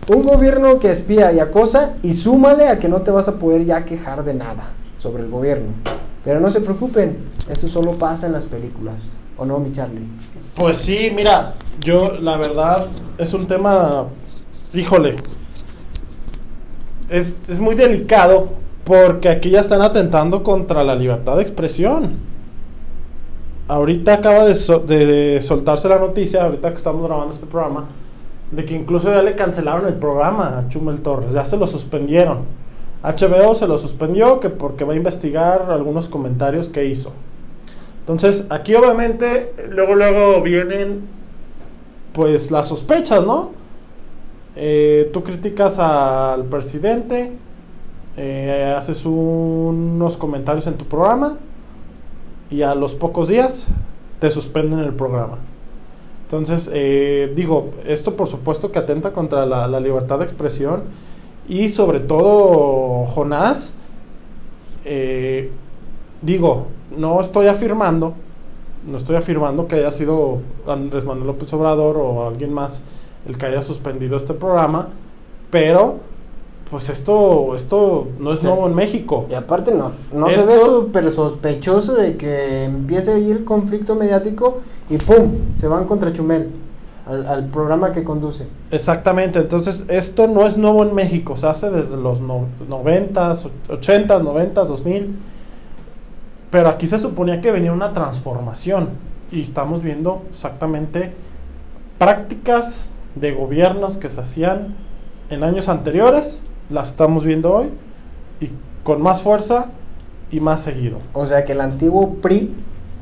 Un 0.08 0.22
gobierno 0.22 0.78
que 0.78 0.90
espía 0.90 1.32
y 1.32 1.38
acosa 1.38 1.96
y 2.02 2.14
súmale 2.14 2.68
a 2.68 2.78
que 2.78 2.88
no 2.88 3.02
te 3.02 3.10
vas 3.10 3.28
a 3.28 3.38
poder 3.38 3.66
ya 3.66 3.84
quejar 3.84 4.24
de 4.24 4.32
nada 4.32 4.70
sobre 4.96 5.22
el 5.22 5.30
gobierno. 5.30 5.72
Pero 6.24 6.40
no 6.40 6.50
se 6.50 6.60
preocupen, 6.60 7.18
eso 7.50 7.68
solo 7.68 7.92
pasa 7.92 8.26
en 8.26 8.32
las 8.32 8.44
películas. 8.44 9.10
¿O 9.36 9.44
no, 9.44 9.58
mi 9.58 9.70
Charlie? 9.70 10.06
Pues 10.56 10.78
sí, 10.78 11.12
mira, 11.14 11.54
yo 11.80 12.12
la 12.20 12.36
verdad 12.36 12.86
es 13.18 13.34
un 13.34 13.46
tema, 13.46 14.06
híjole, 14.72 15.16
es, 17.08 17.48
es 17.48 17.60
muy 17.60 17.74
delicado 17.74 18.48
porque 18.84 19.28
aquí 19.28 19.50
ya 19.50 19.60
están 19.60 19.82
atentando 19.82 20.42
contra 20.42 20.82
la 20.84 20.94
libertad 20.94 21.36
de 21.36 21.42
expresión. 21.42 22.16
Ahorita 23.68 24.14
acaba 24.14 24.44
de, 24.44 24.54
de 24.54 25.42
soltarse 25.42 25.88
la 25.90 25.98
noticia, 25.98 26.44
ahorita 26.44 26.70
que 26.70 26.76
estamos 26.78 27.06
grabando 27.06 27.34
este 27.34 27.46
programa, 27.46 27.88
de 28.50 28.64
que 28.64 28.74
incluso 28.74 29.10
ya 29.12 29.22
le 29.22 29.36
cancelaron 29.36 29.86
el 29.86 29.94
programa 29.94 30.58
a 30.58 30.68
Chumel 30.68 31.00
Torres, 31.02 31.32
ya 31.32 31.44
se 31.44 31.56
lo 31.56 31.66
suspendieron. 31.66 32.44
HBO 33.02 33.54
se 33.54 33.66
lo 33.66 33.78
suspendió 33.78 34.40
que 34.40 34.50
porque 34.50 34.84
va 34.84 34.94
a 34.94 34.96
investigar 34.96 35.70
algunos 35.70 36.08
comentarios 36.08 36.68
que 36.68 36.84
hizo. 36.86 37.12
Entonces, 38.00 38.46
aquí 38.50 38.74
obviamente, 38.74 39.52
luego, 39.68 39.94
luego 39.94 40.42
vienen, 40.42 41.02
pues, 42.12 42.50
las 42.50 42.66
sospechas, 42.66 43.24
¿no? 43.24 43.50
Eh, 44.56 45.10
tú 45.12 45.22
criticas 45.22 45.78
al 45.78 46.46
presidente, 46.46 47.32
eh, 48.16 48.74
haces 48.76 49.06
unos 49.06 50.16
comentarios 50.16 50.66
en 50.66 50.74
tu 50.74 50.86
programa 50.86 51.36
y 52.50 52.62
a 52.62 52.74
los 52.74 52.96
pocos 52.96 53.28
días 53.28 53.68
te 54.18 54.30
suspenden 54.30 54.80
el 54.80 54.94
programa. 54.94 55.38
Entonces, 56.28 56.70
eh, 56.74 57.32
digo, 57.34 57.70
esto 57.86 58.14
por 58.14 58.28
supuesto 58.28 58.70
que 58.70 58.78
atenta 58.78 59.12
contra 59.14 59.46
la, 59.46 59.66
la 59.66 59.80
libertad 59.80 60.18
de 60.18 60.24
expresión 60.26 60.82
y 61.48 61.70
sobre 61.70 62.00
todo, 62.00 63.06
Jonás, 63.06 63.72
eh, 64.84 65.50
digo, 66.20 66.66
no 66.96 67.20
estoy 67.22 67.46
afirmando, 67.46 68.12
no 68.86 68.98
estoy 68.98 69.16
afirmando 69.16 69.66
que 69.68 69.76
haya 69.76 69.90
sido 69.90 70.38
Andrés 70.66 71.04
Manuel 71.04 71.28
López 71.28 71.50
Obrador 71.54 71.96
o 71.96 72.26
alguien 72.28 72.52
más 72.52 72.82
el 73.26 73.38
que 73.38 73.46
haya 73.46 73.62
suspendido 73.62 74.16
este 74.18 74.34
programa, 74.34 74.88
pero 75.50 75.96
pues 76.70 76.90
esto, 76.90 77.54
esto 77.54 78.08
no 78.18 78.32
es 78.34 78.40
Sí. 78.40 78.46
nuevo 78.46 78.66
en 78.66 78.74
México. 78.74 79.24
Y 79.30 79.34
aparte 79.34 79.72
no, 79.72 79.92
no 80.12 80.28
Esto- 80.28 80.42
se 80.42 80.46
ve 80.46 80.58
súper 80.58 81.10
sospechoso 81.10 81.94
de 81.94 82.18
que 82.18 82.64
empiece 82.64 83.14
ahí 83.14 83.30
el 83.30 83.44
conflicto 83.46 83.94
mediático 83.94 84.58
y 84.90 84.98
¡pum! 84.98 85.32
Se 85.56 85.68
van 85.68 85.84
contra 85.84 86.12
Chumel, 86.12 86.50
al, 87.06 87.26
al 87.26 87.44
programa 87.46 87.92
que 87.92 88.04
conduce. 88.04 88.46
Exactamente, 88.70 89.40
entonces 89.40 89.84
esto 89.88 90.26
no 90.26 90.46
es 90.46 90.56
nuevo 90.58 90.82
en 90.82 90.94
México, 90.94 91.36
se 91.36 91.46
hace 91.46 91.70
desde 91.70 91.96
los 91.96 92.20
no, 92.20 92.46
90s, 92.68 93.48
80s, 93.68 94.22
90s, 94.22 94.66
2000, 94.66 95.18
pero 96.50 96.68
aquí 96.68 96.86
se 96.86 96.98
suponía 96.98 97.40
que 97.40 97.52
venía 97.52 97.72
una 97.72 97.92
transformación 97.92 98.90
y 99.30 99.42
estamos 99.42 99.82
viendo 99.82 100.22
exactamente 100.30 101.12
prácticas 101.98 102.90
de 103.14 103.32
gobiernos 103.32 103.96
que 103.96 104.08
se 104.08 104.20
hacían 104.20 104.76
en 105.30 105.44
años 105.44 105.68
anteriores, 105.68 106.42
las 106.70 106.88
estamos 106.88 107.24
viendo 107.24 107.52
hoy 107.52 107.70
y 108.40 108.50
con 108.82 109.02
más 109.02 109.22
fuerza 109.22 109.66
y 110.30 110.40
más 110.40 110.62
seguido. 110.62 110.98
O 111.12 111.26
sea 111.26 111.44
que 111.44 111.52
el 111.52 111.60
antiguo 111.60 112.14
PRI, 112.16 112.54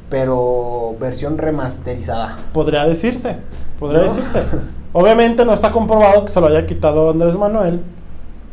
pero 0.09 0.95
versión 1.01 1.39
remasterizada. 1.39 2.37
Podría 2.53 2.85
decirse, 2.85 3.37
podría 3.79 4.03
¿No? 4.03 4.05
decirse. 4.05 4.43
Obviamente 4.93 5.45
no 5.45 5.53
está 5.53 5.71
comprobado 5.71 6.25
que 6.25 6.33
se 6.33 6.41
lo 6.41 6.47
haya 6.47 6.67
quitado 6.67 7.11
Andrés 7.11 7.37
Manuel 7.37 7.83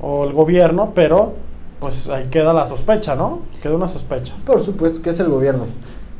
o 0.01 0.25
el 0.25 0.33
gobierno, 0.33 0.91
pero 0.93 1.33
pues 1.79 2.09
ahí 2.09 2.27
queda 2.29 2.53
la 2.53 2.65
sospecha, 2.65 3.15
¿no? 3.15 3.41
Queda 3.61 3.75
una 3.75 3.87
sospecha. 3.87 4.35
Por 4.45 4.61
supuesto 4.61 5.01
que 5.01 5.11
es 5.11 5.19
el 5.19 5.29
gobierno. 5.29 5.65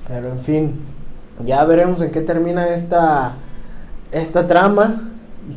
Pero 0.08 0.30
en 0.30 0.40
fin, 0.40 0.80
ya 1.46 1.64
veremos 1.64 2.02
en 2.02 2.12
qué 2.12 2.22
termina 2.22 2.68
esta, 2.70 3.36
esta 4.12 4.46
trama. 4.48 5.10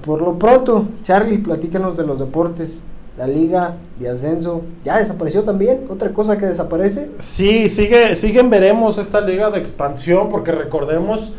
Por 0.04 0.20
lo 0.20 0.38
pronto, 0.38 0.86
Charlie, 1.02 1.38
platícanos 1.38 1.96
de 1.96 2.06
los 2.06 2.18
deportes. 2.18 2.82
La 3.16 3.26
liga 3.26 3.76
de 3.98 4.10
ascenso 4.10 4.62
ya 4.84 4.98
desapareció 4.98 5.42
también. 5.42 5.86
Otra 5.88 6.10
cosa 6.10 6.36
que 6.36 6.46
desaparece. 6.46 7.10
Sí, 7.18 7.68
sigue, 7.68 8.14
siguen 8.14 8.50
veremos 8.50 8.98
esta 8.98 9.20
liga 9.22 9.50
de 9.50 9.58
expansión, 9.58 10.28
porque 10.28 10.52
recordemos, 10.52 11.32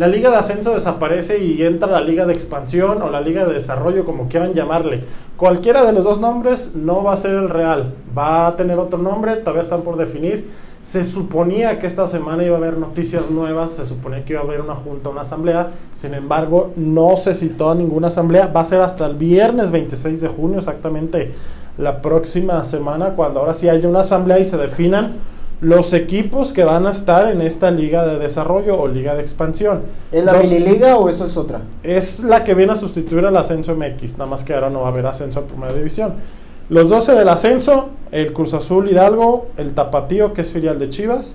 la 0.00 0.08
liga 0.08 0.30
de 0.30 0.36
ascenso 0.36 0.72
desaparece 0.72 1.44
y 1.44 1.62
entra 1.62 1.86
la 1.86 2.00
liga 2.00 2.24
de 2.24 2.32
expansión 2.32 3.02
o 3.02 3.10
la 3.10 3.20
liga 3.20 3.44
de 3.44 3.52
desarrollo, 3.52 4.06
como 4.06 4.28
quieran 4.28 4.54
llamarle. 4.54 5.04
Cualquiera 5.36 5.84
de 5.84 5.92
los 5.92 6.04
dos 6.04 6.18
nombres 6.18 6.70
no 6.74 7.04
va 7.04 7.12
a 7.12 7.18
ser 7.18 7.34
el 7.34 7.50
real, 7.50 7.92
va 8.16 8.46
a 8.46 8.56
tener 8.56 8.78
otro 8.78 8.98
nombre, 8.98 9.36
todavía 9.36 9.60
están 9.60 9.82
por 9.82 9.98
definir. 9.98 10.48
Se 10.80 11.04
suponía 11.04 11.78
que 11.78 11.86
esta 11.86 12.06
semana 12.06 12.42
iba 12.42 12.54
a 12.54 12.58
haber 12.58 12.78
noticias 12.78 13.30
nuevas, 13.30 13.72
se 13.72 13.84
suponía 13.84 14.24
que 14.24 14.32
iba 14.32 14.40
a 14.40 14.44
haber 14.44 14.62
una 14.62 14.74
junta, 14.74 15.10
una 15.10 15.20
asamblea, 15.20 15.68
sin 15.98 16.14
embargo 16.14 16.72
no 16.76 17.14
se 17.18 17.34
citó 17.34 17.68
a 17.68 17.74
ninguna 17.74 18.08
asamblea, 18.08 18.46
va 18.46 18.62
a 18.62 18.64
ser 18.64 18.80
hasta 18.80 19.04
el 19.04 19.16
viernes 19.16 19.70
26 19.70 20.18
de 20.22 20.28
junio, 20.28 20.60
exactamente 20.60 21.32
la 21.76 22.00
próxima 22.00 22.64
semana, 22.64 23.10
cuando 23.10 23.40
ahora 23.40 23.52
sí 23.52 23.68
haya 23.68 23.86
una 23.86 24.00
asamblea 24.00 24.38
y 24.38 24.46
se 24.46 24.56
definan 24.56 25.16
los 25.60 25.92
equipos 25.92 26.52
que 26.52 26.64
van 26.64 26.86
a 26.86 26.90
estar 26.90 27.30
en 27.30 27.42
esta 27.42 27.70
liga 27.70 28.06
de 28.06 28.18
desarrollo 28.18 28.80
o 28.80 28.88
liga 28.88 29.14
de 29.14 29.20
expansión. 29.20 29.82
¿Es 30.10 30.24
la 30.24 30.32
mini 30.34 30.58
liga 30.58 30.96
o 30.96 31.08
eso 31.08 31.26
es 31.26 31.36
otra? 31.36 31.62
es 31.82 32.20
la 32.20 32.44
que 32.44 32.54
viene 32.54 32.72
a 32.72 32.76
sustituir 32.76 33.26
al 33.26 33.36
ascenso 33.36 33.74
MX, 33.74 34.18
nada 34.18 34.30
más 34.30 34.44
que 34.44 34.54
ahora 34.54 34.70
no 34.70 34.80
va 34.80 34.86
a 34.86 34.90
haber 34.90 35.06
ascenso 35.06 35.40
a 35.40 35.44
primera 35.44 35.72
división. 35.72 36.14
Los 36.70 36.88
12 36.88 37.12
del 37.12 37.28
ascenso, 37.28 37.88
el 38.12 38.32
Cruz 38.32 38.54
Azul 38.54 38.88
Hidalgo, 38.88 39.48
el 39.56 39.74
Tapatío, 39.74 40.32
que 40.32 40.42
es 40.42 40.52
filial 40.52 40.78
de 40.78 40.88
Chivas, 40.88 41.34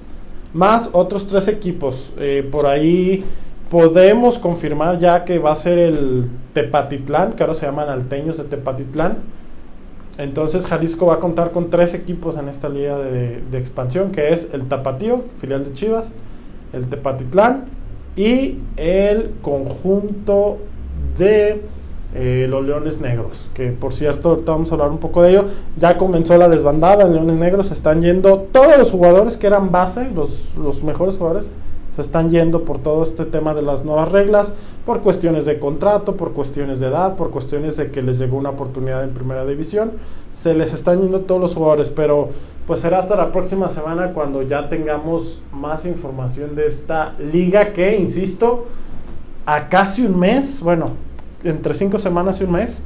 más 0.53 0.89
otros 0.93 1.27
tres 1.27 1.47
equipos. 1.49 2.13
Eh, 2.17 2.47
por 2.49 2.65
ahí 2.65 3.23
podemos 3.69 4.39
confirmar 4.39 4.97
ya 4.97 5.25
que 5.25 5.37
va 5.37 5.51
a 5.51 5.55
ser 5.55 5.77
el 5.77 6.29
Tepatitlán, 6.53 7.33
que 7.33 7.43
ahora 7.43 7.53
se 7.53 7.65
llaman 7.65 7.89
Alteños 7.89 8.37
de 8.37 8.45
Tepatitlán. 8.45 9.17
Entonces 10.17 10.65
Jalisco 10.65 11.07
va 11.07 11.15
a 11.15 11.19
contar 11.19 11.51
con 11.51 11.69
tres 11.69 11.93
equipos 11.93 12.37
en 12.37 12.47
esta 12.47 12.69
liga 12.69 12.97
de, 12.97 13.41
de 13.51 13.57
expansión, 13.57 14.11
que 14.11 14.29
es 14.29 14.49
el 14.53 14.65
Tapatío, 14.65 15.23
filial 15.39 15.63
de 15.63 15.73
Chivas, 15.73 16.13
el 16.73 16.87
Tepatitlán 16.87 17.65
y 18.15 18.59
el 18.77 19.31
conjunto 19.41 20.57
de 21.17 21.61
eh, 22.13 22.47
los 22.49 22.65
Leones 22.65 23.01
Negros, 23.01 23.49
que 23.53 23.71
por 23.71 23.93
cierto, 23.93 24.29
ahorita 24.29 24.51
vamos 24.53 24.71
a 24.71 24.75
hablar 24.75 24.89
un 24.89 24.99
poco 24.99 25.21
de 25.21 25.31
ello. 25.31 25.45
Ya 25.77 25.97
comenzó 25.97 26.37
la 26.37 26.47
desbandada 26.47 27.05
en 27.05 27.13
Leones 27.13 27.35
Negros, 27.35 27.71
están 27.71 28.01
yendo 28.01 28.39
todos 28.51 28.77
los 28.77 28.91
jugadores 28.91 29.35
que 29.35 29.47
eran 29.47 29.71
base, 29.71 30.09
los, 30.11 30.55
los 30.55 30.81
mejores 30.83 31.17
jugadores, 31.17 31.51
se 31.95 32.01
están 32.01 32.29
yendo 32.29 32.65
por 32.65 32.79
todo 32.79 33.03
este 33.03 33.23
tema 33.23 33.53
de 33.53 33.61
las 33.61 33.85
nuevas 33.85 34.11
reglas, 34.11 34.53
por 34.85 35.01
cuestiones 35.01 35.45
de 35.45 35.59
contrato, 35.59 36.17
por 36.17 36.33
cuestiones 36.33 36.81
de 36.81 36.87
edad, 36.87 37.15
por 37.15 37.31
cuestiones 37.31 37.77
de 37.77 37.89
que 37.89 38.01
les 38.01 38.19
llegó 38.19 38.37
una 38.37 38.49
oportunidad 38.49 39.03
en 39.03 39.11
primera 39.11 39.45
división. 39.45 39.93
Se 40.33 40.53
les 40.53 40.73
están 40.73 41.01
yendo 41.01 41.21
todos 41.21 41.39
los 41.39 41.55
jugadores, 41.55 41.89
pero 41.89 42.29
pues 42.67 42.81
será 42.81 42.99
hasta 42.99 43.15
la 43.15 43.31
próxima 43.31 43.69
semana 43.69 44.11
cuando 44.11 44.41
ya 44.41 44.67
tengamos 44.67 45.41
más 45.53 45.85
información 45.85 46.53
de 46.53 46.67
esta 46.67 47.13
liga 47.17 47.71
que, 47.71 47.95
insisto, 47.95 48.65
a 49.45 49.69
casi 49.69 50.05
un 50.05 50.19
mes, 50.19 50.61
bueno, 50.61 50.91
entre 51.45 51.73
cinco 51.75 51.97
semanas 51.97 52.41
y 52.41 52.43
un 52.43 52.51
mes, 52.51 52.81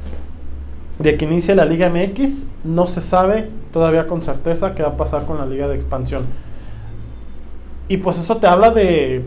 de 1.00 1.16
que 1.16 1.24
inicie 1.24 1.54
la 1.54 1.64
Liga 1.64 1.88
MX, 1.88 2.44
no 2.62 2.86
se 2.86 3.00
sabe 3.00 3.48
todavía 3.72 4.06
con 4.06 4.22
certeza 4.22 4.74
qué 4.74 4.82
va 4.82 4.90
a 4.90 4.96
pasar 4.96 5.24
con 5.24 5.38
la 5.38 5.46
Liga 5.46 5.66
de 5.66 5.74
Expansión. 5.74 6.26
Y 7.90 7.96
pues 7.96 8.20
eso 8.20 8.36
te 8.36 8.46
habla 8.46 8.70
de, 8.70 9.24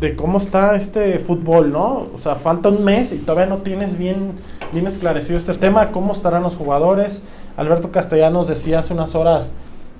de 0.00 0.16
cómo 0.16 0.38
está 0.38 0.76
este 0.76 1.18
fútbol, 1.18 1.70
¿no? 1.70 2.06
O 2.14 2.18
sea, 2.18 2.36
falta 2.36 2.70
un 2.70 2.82
mes 2.82 3.12
y 3.12 3.18
todavía 3.18 3.44
no 3.44 3.58
tienes 3.58 3.98
bien, 3.98 4.32
bien 4.72 4.86
esclarecido 4.86 5.36
este 5.36 5.52
tema, 5.52 5.92
cómo 5.92 6.12
estarán 6.12 6.42
los 6.42 6.56
jugadores. 6.56 7.20
Alberto 7.58 7.92
Castellanos 7.92 8.48
decía 8.48 8.78
hace 8.78 8.94
unas 8.94 9.14
horas, 9.14 9.52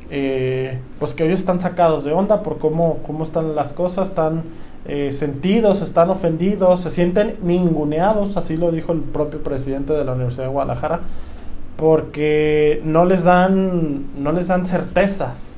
eh, 0.08 0.78
pues 0.98 1.12
que 1.12 1.24
hoy 1.24 1.32
están 1.32 1.60
sacados 1.60 2.02
de 2.04 2.14
onda 2.14 2.42
por 2.42 2.56
cómo, 2.56 3.00
cómo 3.06 3.24
están 3.24 3.54
las 3.54 3.74
cosas, 3.74 4.08
están 4.08 4.44
eh, 4.86 5.12
sentidos, 5.12 5.82
están 5.82 6.08
ofendidos, 6.08 6.80
se 6.80 6.88
sienten 6.88 7.36
ninguneados, 7.42 8.38
así 8.38 8.56
lo 8.56 8.72
dijo 8.72 8.92
el 8.92 9.00
propio 9.00 9.42
presidente 9.42 9.92
de 9.92 10.06
la 10.06 10.12
Universidad 10.12 10.44
de 10.44 10.52
Guadalajara, 10.52 11.00
porque 11.76 12.80
no 12.84 13.04
les 13.04 13.24
dan, 13.24 14.06
no 14.16 14.32
les 14.32 14.48
dan 14.48 14.64
certezas. 14.64 15.57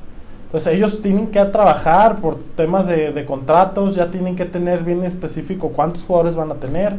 Entonces 0.51 0.73
ellos 0.73 1.01
tienen 1.01 1.27
que 1.27 1.43
trabajar 1.45 2.17
por 2.17 2.37
temas 2.57 2.85
de, 2.85 3.23
contratos, 3.25 3.95
ya 3.95 4.11
tienen 4.11 4.35
que 4.35 4.43
tener 4.43 4.83
bien 4.83 5.05
específico 5.05 5.69
cuántos 5.69 6.03
jugadores 6.03 6.35
van 6.35 6.51
a 6.51 6.55
tener. 6.55 6.97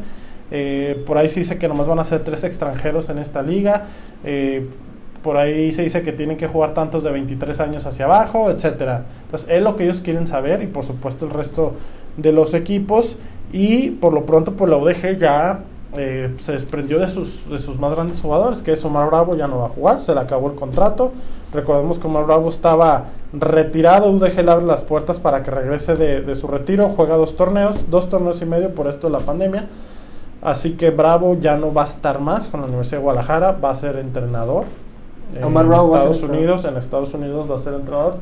Eh, 0.50 1.02
por 1.06 1.18
ahí 1.18 1.28
se 1.28 1.40
dice 1.40 1.58
que 1.58 1.68
nomás 1.68 1.86
van 1.86 1.98
a 1.98 2.04
ser 2.04 2.20
tres 2.20 2.44
extranjeros 2.44 3.10
en 3.10 3.18
esta 3.18 3.42
liga. 3.42 3.84
Eh, 4.24 4.70
por 5.22 5.36
ahí 5.36 5.70
se 5.72 5.82
dice 5.82 6.00
que 6.00 6.12
tienen 6.12 6.38
que 6.38 6.46
jugar 6.46 6.72
tantos 6.72 7.04
de 7.04 7.10
23 7.10 7.60
años 7.60 7.84
hacia 7.84 8.06
abajo, 8.06 8.50
etcétera. 8.50 9.04
Entonces 9.26 9.50
es 9.50 9.62
lo 9.62 9.76
que 9.76 9.84
ellos 9.84 10.00
quieren 10.00 10.26
saber 10.26 10.62
y 10.62 10.66
por 10.66 10.84
supuesto 10.84 11.26
el 11.26 11.32
resto 11.32 11.74
de 12.16 12.32
los 12.32 12.54
equipos. 12.54 13.18
Y 13.52 13.90
por 13.90 14.14
lo 14.14 14.24
pronto, 14.24 14.54
pues 14.54 14.70
la 14.70 14.78
UDG 14.78 15.18
ya 15.18 15.60
eh, 15.96 16.34
se 16.38 16.52
desprendió 16.52 16.98
de 16.98 17.08
sus, 17.08 17.48
de 17.48 17.58
sus 17.58 17.78
más 17.78 17.92
grandes 17.92 18.20
jugadores, 18.20 18.62
que 18.62 18.72
es 18.72 18.84
Omar 18.84 19.08
Bravo, 19.08 19.36
ya 19.36 19.46
no 19.46 19.58
va 19.58 19.66
a 19.66 19.68
jugar, 19.68 20.02
se 20.02 20.14
le 20.14 20.20
acabó 20.20 20.48
el 20.48 20.54
contrato. 20.54 21.12
Recordemos 21.52 21.98
que 21.98 22.06
Omar 22.06 22.24
Bravo 22.24 22.48
estaba 22.48 23.06
retirado, 23.32 24.10
UDG 24.10 24.44
le 24.44 24.50
abre 24.50 24.66
las 24.66 24.82
puertas 24.82 25.20
para 25.20 25.42
que 25.42 25.50
regrese 25.50 25.96
de, 25.96 26.22
de 26.22 26.34
su 26.34 26.48
retiro, 26.48 26.88
juega 26.96 27.16
dos 27.16 27.36
torneos, 27.36 27.90
dos 27.90 28.08
torneos 28.08 28.40
y 28.42 28.46
medio 28.46 28.74
por 28.74 28.86
esto 28.86 29.08
de 29.08 29.12
la 29.12 29.20
pandemia. 29.20 29.66
Así 30.40 30.72
que 30.72 30.90
Bravo 30.90 31.36
ya 31.38 31.56
no 31.56 31.72
va 31.72 31.82
a 31.82 31.86
estar 31.86 32.20
más 32.20 32.48
con 32.48 32.60
la 32.60 32.66
Universidad 32.66 32.98
de 32.98 33.04
Guadalajara, 33.04 33.52
va 33.52 33.70
a 33.70 33.74
ser 33.74 33.96
entrenador 33.96 34.64
Omar 35.40 35.64
en 35.64 35.68
Bravo 35.70 35.90
va 35.90 35.98
a 35.98 36.00
ser 36.02 36.10
Estados. 36.10 36.30
Unidos. 36.30 36.64
En 36.64 36.76
Estados 36.76 37.14
Unidos 37.14 37.50
va 37.50 37.54
a 37.54 37.58
ser 37.58 37.74
entrenador 37.74 38.16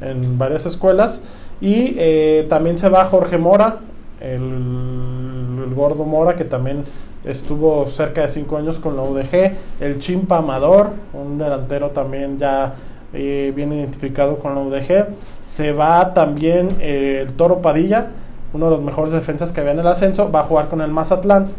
en 0.00 0.38
varias 0.38 0.66
escuelas. 0.66 1.20
Y 1.60 1.94
eh, 1.98 2.46
también 2.48 2.78
se 2.78 2.88
va 2.88 3.04
Jorge 3.04 3.38
Mora, 3.38 3.78
el 4.20 4.95
gordo 5.76 6.04
Mora, 6.04 6.34
que 6.34 6.44
también 6.44 6.84
estuvo 7.24 7.86
cerca 7.88 8.22
de 8.22 8.30
cinco 8.30 8.56
años 8.56 8.80
con 8.80 8.96
la 8.96 9.02
UDG. 9.02 9.52
El 9.80 10.00
Chimpa 10.00 10.38
Amador, 10.38 10.90
un 11.12 11.38
delantero 11.38 11.90
también 11.90 12.38
ya 12.38 12.74
eh, 13.12 13.52
bien 13.54 13.72
identificado 13.72 14.38
con 14.38 14.54
la 14.54 14.60
UDG. 14.62 15.08
Se 15.40 15.72
va 15.72 16.14
también 16.14 16.76
eh, 16.80 17.22
el 17.22 17.34
Toro 17.34 17.62
Padilla, 17.62 18.08
uno 18.52 18.66
de 18.66 18.72
los 18.72 18.80
mejores 18.80 19.12
defensas 19.12 19.52
que 19.52 19.60
había 19.60 19.72
en 19.72 19.78
el 19.78 19.86
ascenso. 19.86 20.32
Va 20.32 20.40
a 20.40 20.44
jugar 20.44 20.68
con 20.68 20.80
el 20.80 20.90
Mazatlán. 20.90 21.50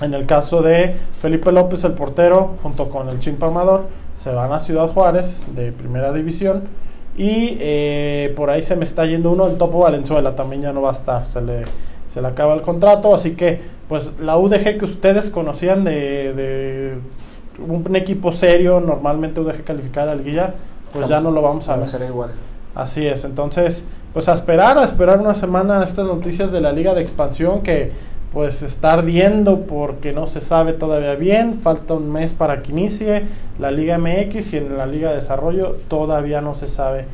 En 0.00 0.14
el 0.14 0.24
caso 0.24 0.62
de 0.62 0.96
Felipe 1.20 1.52
López, 1.52 1.84
el 1.84 1.92
portero, 1.92 2.54
junto 2.62 2.88
con 2.88 3.08
el 3.08 3.18
Chimpa 3.18 3.48
Amador, 3.48 3.84
se 4.14 4.32
van 4.32 4.52
a 4.52 4.60
Ciudad 4.60 4.88
Juárez 4.88 5.44
de 5.54 5.72
primera 5.72 6.12
división. 6.12 6.64
Y 7.16 7.58
eh, 7.60 8.32
por 8.36 8.48
ahí 8.48 8.62
se 8.62 8.76
me 8.76 8.84
está 8.84 9.04
yendo 9.04 9.30
uno, 9.32 9.46
el 9.46 9.58
Topo 9.58 9.80
Valenzuela 9.80 10.36
también 10.36 10.62
ya 10.62 10.72
no 10.72 10.80
va 10.80 10.90
a 10.90 10.92
estar, 10.92 11.26
se 11.26 11.42
le, 11.42 11.64
se 12.10 12.20
le 12.20 12.26
acaba 12.26 12.54
el 12.54 12.62
contrato. 12.62 13.14
Así 13.14 13.36
que, 13.36 13.60
pues 13.88 14.12
la 14.20 14.36
UDG 14.36 14.78
que 14.78 14.84
ustedes 14.84 15.30
conocían 15.30 15.84
de, 15.84 16.34
de 16.34 16.94
un 17.64 17.94
equipo 17.94 18.32
serio, 18.32 18.80
normalmente 18.80 19.40
UDG 19.40 19.62
calificada 19.62 20.10
a 20.10 20.14
la 20.16 20.22
liguilla, 20.22 20.54
pues 20.92 21.08
ya 21.08 21.20
no 21.20 21.30
lo 21.30 21.40
vamos 21.40 21.68
a 21.68 21.76
ver. 21.76 21.88
será 21.88 22.06
igual. 22.06 22.32
Así 22.74 23.06
es, 23.06 23.24
entonces, 23.24 23.84
pues 24.12 24.28
a 24.28 24.32
esperar, 24.32 24.76
a 24.78 24.84
esperar 24.84 25.20
una 25.20 25.34
semana 25.34 25.84
estas 25.84 26.06
noticias 26.06 26.50
de 26.50 26.60
la 26.60 26.72
Liga 26.72 26.94
de 26.94 27.02
Expansión 27.02 27.62
que 27.62 27.92
pues 28.32 28.62
está 28.62 28.92
ardiendo 28.92 29.62
porque 29.62 30.12
no 30.12 30.28
se 30.28 30.40
sabe 30.40 30.72
todavía 30.72 31.14
bien, 31.16 31.54
falta 31.54 31.94
un 31.94 32.10
mes 32.12 32.32
para 32.32 32.62
que 32.62 32.70
inicie 32.70 33.26
la 33.58 33.70
Liga 33.72 33.98
MX 33.98 34.52
y 34.52 34.56
en 34.56 34.78
la 34.78 34.86
Liga 34.86 35.10
de 35.10 35.16
Desarrollo 35.16 35.76
todavía 35.88 36.40
no 36.40 36.54
se 36.54 36.68
sabe 36.68 37.06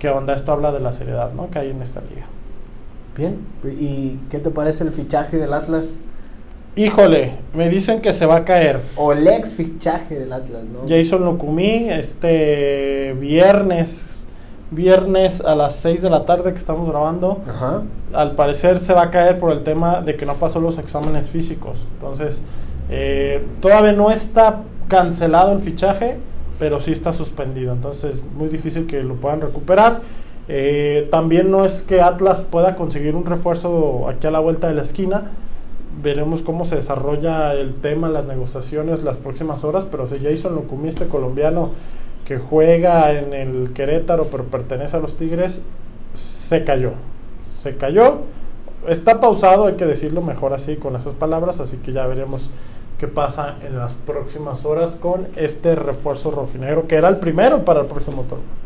qué 0.00 0.08
onda, 0.10 0.34
esto 0.34 0.52
habla 0.52 0.72
de 0.72 0.80
la 0.80 0.92
seriedad 0.92 1.32
¿no? 1.32 1.48
que 1.50 1.60
hay 1.60 1.70
en 1.70 1.80
esta 1.80 2.00
liga. 2.00 2.26
Bien. 3.16 3.38
¿Y 3.64 4.18
qué 4.30 4.38
te 4.38 4.50
parece 4.50 4.84
el 4.84 4.92
fichaje 4.92 5.36
del 5.36 5.52
Atlas? 5.52 5.86
Híjole, 6.76 7.34
me 7.54 7.68
dicen 7.68 8.00
que 8.00 8.12
se 8.12 8.26
va 8.26 8.36
a 8.36 8.44
caer. 8.44 8.80
O 8.96 9.12
el 9.12 9.26
ex 9.28 9.54
fichaje 9.54 10.18
del 10.18 10.32
Atlas, 10.32 10.64
¿no? 10.64 10.80
Jason 10.88 11.24
Lukumi, 11.24 11.88
este 11.88 13.14
viernes, 13.20 14.04
viernes 14.72 15.40
a 15.40 15.54
las 15.54 15.76
6 15.76 16.02
de 16.02 16.10
la 16.10 16.24
tarde 16.26 16.50
que 16.52 16.58
estamos 16.58 16.88
grabando, 16.88 17.42
Ajá. 17.48 17.82
al 18.12 18.34
parecer 18.34 18.80
se 18.80 18.92
va 18.92 19.02
a 19.02 19.10
caer 19.12 19.38
por 19.38 19.52
el 19.52 19.62
tema 19.62 20.00
de 20.00 20.16
que 20.16 20.26
no 20.26 20.34
pasó 20.34 20.60
los 20.60 20.78
exámenes 20.78 21.30
físicos. 21.30 21.78
Entonces, 21.94 22.42
eh, 22.90 23.46
todavía 23.60 23.92
no 23.92 24.10
está 24.10 24.62
cancelado 24.88 25.52
el 25.52 25.60
fichaje, 25.60 26.16
pero 26.58 26.80
sí 26.80 26.90
está 26.90 27.12
suspendido. 27.12 27.72
Entonces, 27.72 28.24
muy 28.36 28.48
difícil 28.48 28.86
que 28.88 29.02
lo 29.04 29.14
puedan 29.14 29.40
recuperar. 29.40 30.00
Eh, 30.48 31.08
también 31.10 31.50
no 31.50 31.64
es 31.64 31.82
que 31.82 32.00
Atlas 32.00 32.40
pueda 32.40 32.76
conseguir 32.76 33.16
un 33.16 33.24
refuerzo 33.24 34.08
aquí 34.08 34.26
a 34.26 34.30
la 34.30 34.40
vuelta 34.40 34.68
de 34.68 34.74
la 34.74 34.82
esquina. 34.82 35.30
Veremos 36.02 36.42
cómo 36.42 36.64
se 36.64 36.76
desarrolla 36.76 37.54
el 37.54 37.74
tema, 37.74 38.08
las 38.08 38.26
negociaciones 38.26 39.02
las 39.04 39.16
próximas 39.16 39.64
horas, 39.64 39.86
pero 39.90 40.08
si 40.08 40.18
Jason 40.18 40.54
Locumí, 40.54 40.88
este 40.88 41.06
colombiano 41.06 41.70
que 42.24 42.38
juega 42.38 43.12
en 43.12 43.32
el 43.32 43.72
Querétaro 43.72 44.28
pero 44.30 44.44
pertenece 44.44 44.96
a 44.96 45.00
los 45.00 45.16
Tigres, 45.16 45.60
se 46.14 46.64
cayó. 46.64 46.92
Se 47.42 47.76
cayó. 47.76 48.22
Está 48.88 49.20
pausado, 49.20 49.66
hay 49.66 49.74
que 49.74 49.86
decirlo 49.86 50.20
mejor 50.20 50.52
así 50.52 50.76
con 50.76 50.96
esas 50.96 51.14
palabras, 51.14 51.60
así 51.60 51.78
que 51.78 51.92
ya 51.92 52.06
veremos 52.06 52.50
qué 52.98 53.08
pasa 53.08 53.56
en 53.66 53.78
las 53.78 53.94
próximas 53.94 54.64
horas 54.66 54.96
con 54.96 55.28
este 55.36 55.74
refuerzo 55.74 56.30
rojinegro, 56.30 56.86
que 56.86 56.96
era 56.96 57.08
el 57.08 57.16
primero 57.16 57.64
para 57.64 57.80
el 57.80 57.86
próximo 57.86 58.22
torneo. 58.22 58.63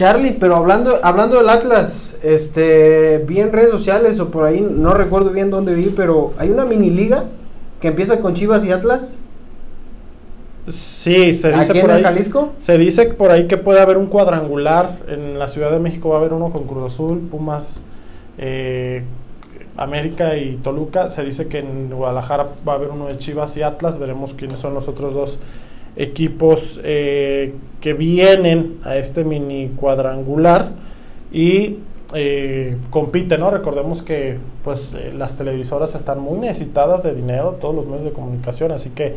Charlie, 0.00 0.32
pero 0.40 0.56
hablando, 0.56 0.98
hablando 1.02 1.36
del 1.36 1.50
Atlas, 1.50 2.14
este, 2.22 3.22
vi 3.28 3.38
en 3.40 3.52
redes 3.52 3.70
sociales 3.70 4.18
o 4.18 4.30
por 4.30 4.44
ahí, 4.44 4.62
no 4.62 4.94
recuerdo 4.94 5.30
bien 5.30 5.50
dónde 5.50 5.74
vi, 5.74 5.92
pero 5.94 6.32
hay 6.38 6.48
una 6.48 6.64
mini 6.64 6.88
liga 6.88 7.24
que 7.82 7.88
empieza 7.88 8.18
con 8.18 8.32
Chivas 8.32 8.64
y 8.64 8.72
Atlas. 8.72 9.12
Sí, 10.68 11.34
se 11.34 11.52
dice 11.52 11.72
¿Aquí 11.72 11.80
por 11.82 11.90
en 11.90 11.96
ahí. 11.96 12.02
Jalisco? 12.02 12.54
Se 12.56 12.78
dice 12.78 13.08
por 13.08 13.30
ahí 13.30 13.46
que 13.46 13.58
puede 13.58 13.82
haber 13.82 13.98
un 13.98 14.06
cuadrangular. 14.06 15.00
En 15.06 15.38
la 15.38 15.48
Ciudad 15.48 15.70
de 15.70 15.80
México 15.80 16.08
va 16.08 16.14
a 16.14 16.18
haber 16.20 16.32
uno 16.32 16.48
con 16.48 16.64
Cruz 16.64 16.94
Azul, 16.94 17.18
Pumas, 17.30 17.82
eh, 18.38 19.02
América 19.76 20.34
y 20.38 20.56
Toluca. 20.56 21.10
Se 21.10 21.26
dice 21.26 21.46
que 21.46 21.58
en 21.58 21.90
Guadalajara 21.90 22.48
va 22.66 22.72
a 22.72 22.76
haber 22.76 22.88
uno 22.88 23.08
de 23.08 23.18
Chivas 23.18 23.54
y 23.58 23.62
Atlas. 23.62 23.98
Veremos 23.98 24.32
quiénes 24.32 24.60
son 24.60 24.72
los 24.72 24.88
otros 24.88 25.12
dos 25.12 25.38
equipos 25.96 26.80
eh, 26.84 27.54
que 27.80 27.92
vienen 27.94 28.78
a 28.84 28.96
este 28.96 29.24
mini 29.24 29.68
cuadrangular 29.76 30.72
y 31.32 31.78
eh, 32.14 32.76
compiten, 32.90 33.40
¿no? 33.40 33.50
Recordemos 33.50 34.02
que 34.02 34.38
pues 34.64 34.94
eh, 34.94 35.12
las 35.16 35.36
televisoras 35.36 35.94
están 35.94 36.20
muy 36.20 36.38
necesitadas 36.38 37.02
de 37.02 37.14
dinero, 37.14 37.58
todos 37.60 37.74
los 37.74 37.86
medios 37.86 38.04
de 38.04 38.12
comunicación, 38.12 38.72
así 38.72 38.90
que 38.90 39.14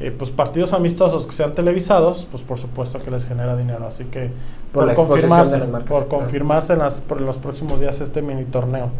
eh, 0.00 0.10
pues 0.16 0.30
partidos 0.30 0.72
amistosos 0.72 1.26
que 1.26 1.32
sean 1.32 1.54
televisados, 1.54 2.26
pues 2.30 2.42
por 2.42 2.58
supuesto 2.58 2.98
que 2.98 3.10
les 3.10 3.26
genera 3.26 3.54
dinero, 3.56 3.86
así 3.86 4.04
que 4.04 4.30
Por 4.72 4.94
confirmarse, 4.94 5.58
marcas, 5.58 5.88
por 5.88 6.08
confirmarse 6.08 6.72
en, 6.72 6.78
las, 6.78 7.02
por 7.02 7.18
en 7.18 7.26
los 7.26 7.36
próximos 7.36 7.78
días 7.78 8.00
este 8.00 8.22
mini 8.22 8.44
torneo. 8.44 8.90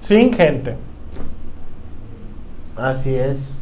Sin 0.00 0.32
gente, 0.32 0.74
Así 2.76 3.14
es. 3.14 3.56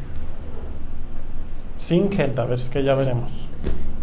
Sin 1.83 2.13
gente, 2.13 2.41
a 2.41 2.45
ver, 2.45 2.59
es 2.59 2.69
que 2.69 2.85
ya 2.85 2.95
veremos. 2.95 3.33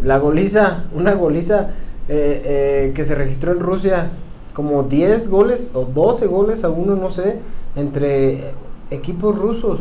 La 0.02 0.18
goliza, 0.18 0.84
una 0.94 1.14
goliza 1.14 1.70
eh, 2.08 2.42
eh, 2.44 2.92
que 2.94 3.04
se 3.04 3.14
registró 3.14 3.52
en 3.52 3.60
Rusia, 3.60 4.08
como 4.52 4.82
10 4.82 5.30
goles 5.30 5.70
o 5.72 5.84
12 5.84 6.26
goles 6.26 6.64
a 6.64 6.68
uno, 6.68 6.94
no 6.94 7.10
sé, 7.10 7.38
entre 7.76 8.52
equipos 8.90 9.36
rusos. 9.38 9.80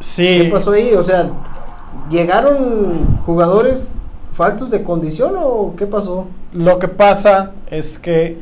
Sí, 0.00 0.42
¿Qué 0.42 0.50
pasó 0.50 0.72
ahí? 0.72 0.92
O 0.94 1.02
sea, 1.02 1.30
¿llegaron 2.10 3.18
jugadores 3.26 3.90
faltos 4.32 4.70
de 4.70 4.82
condición 4.82 5.34
o 5.36 5.74
qué 5.76 5.86
pasó? 5.86 6.26
Lo 6.52 6.78
que 6.78 6.88
pasa 6.88 7.52
es 7.70 7.98
que, 7.98 8.38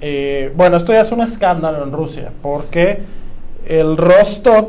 eh, 0.00 0.52
bueno, 0.56 0.76
esto 0.76 0.92
ya 0.92 1.00
es 1.00 1.10
un 1.10 1.22
escándalo 1.22 1.82
en 1.82 1.92
Rusia, 1.92 2.32
porque 2.40 3.02
el 3.66 3.96
Rostov, 3.96 4.68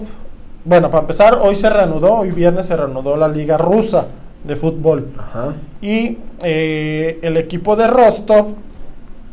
bueno, 0.65 0.89
para 0.89 1.01
empezar, 1.01 1.39
hoy 1.41 1.55
se 1.55 1.69
reanudó, 1.69 2.19
hoy 2.19 2.31
viernes 2.31 2.67
se 2.67 2.75
reanudó 2.77 3.17
la 3.17 3.27
liga 3.27 3.57
rusa 3.57 4.07
de 4.43 4.55
fútbol. 4.55 5.09
Ajá. 5.17 5.53
Y 5.81 6.17
eh, 6.43 7.19
el 7.21 7.37
equipo 7.37 7.75
de 7.75 7.87
Rostov, 7.87 8.47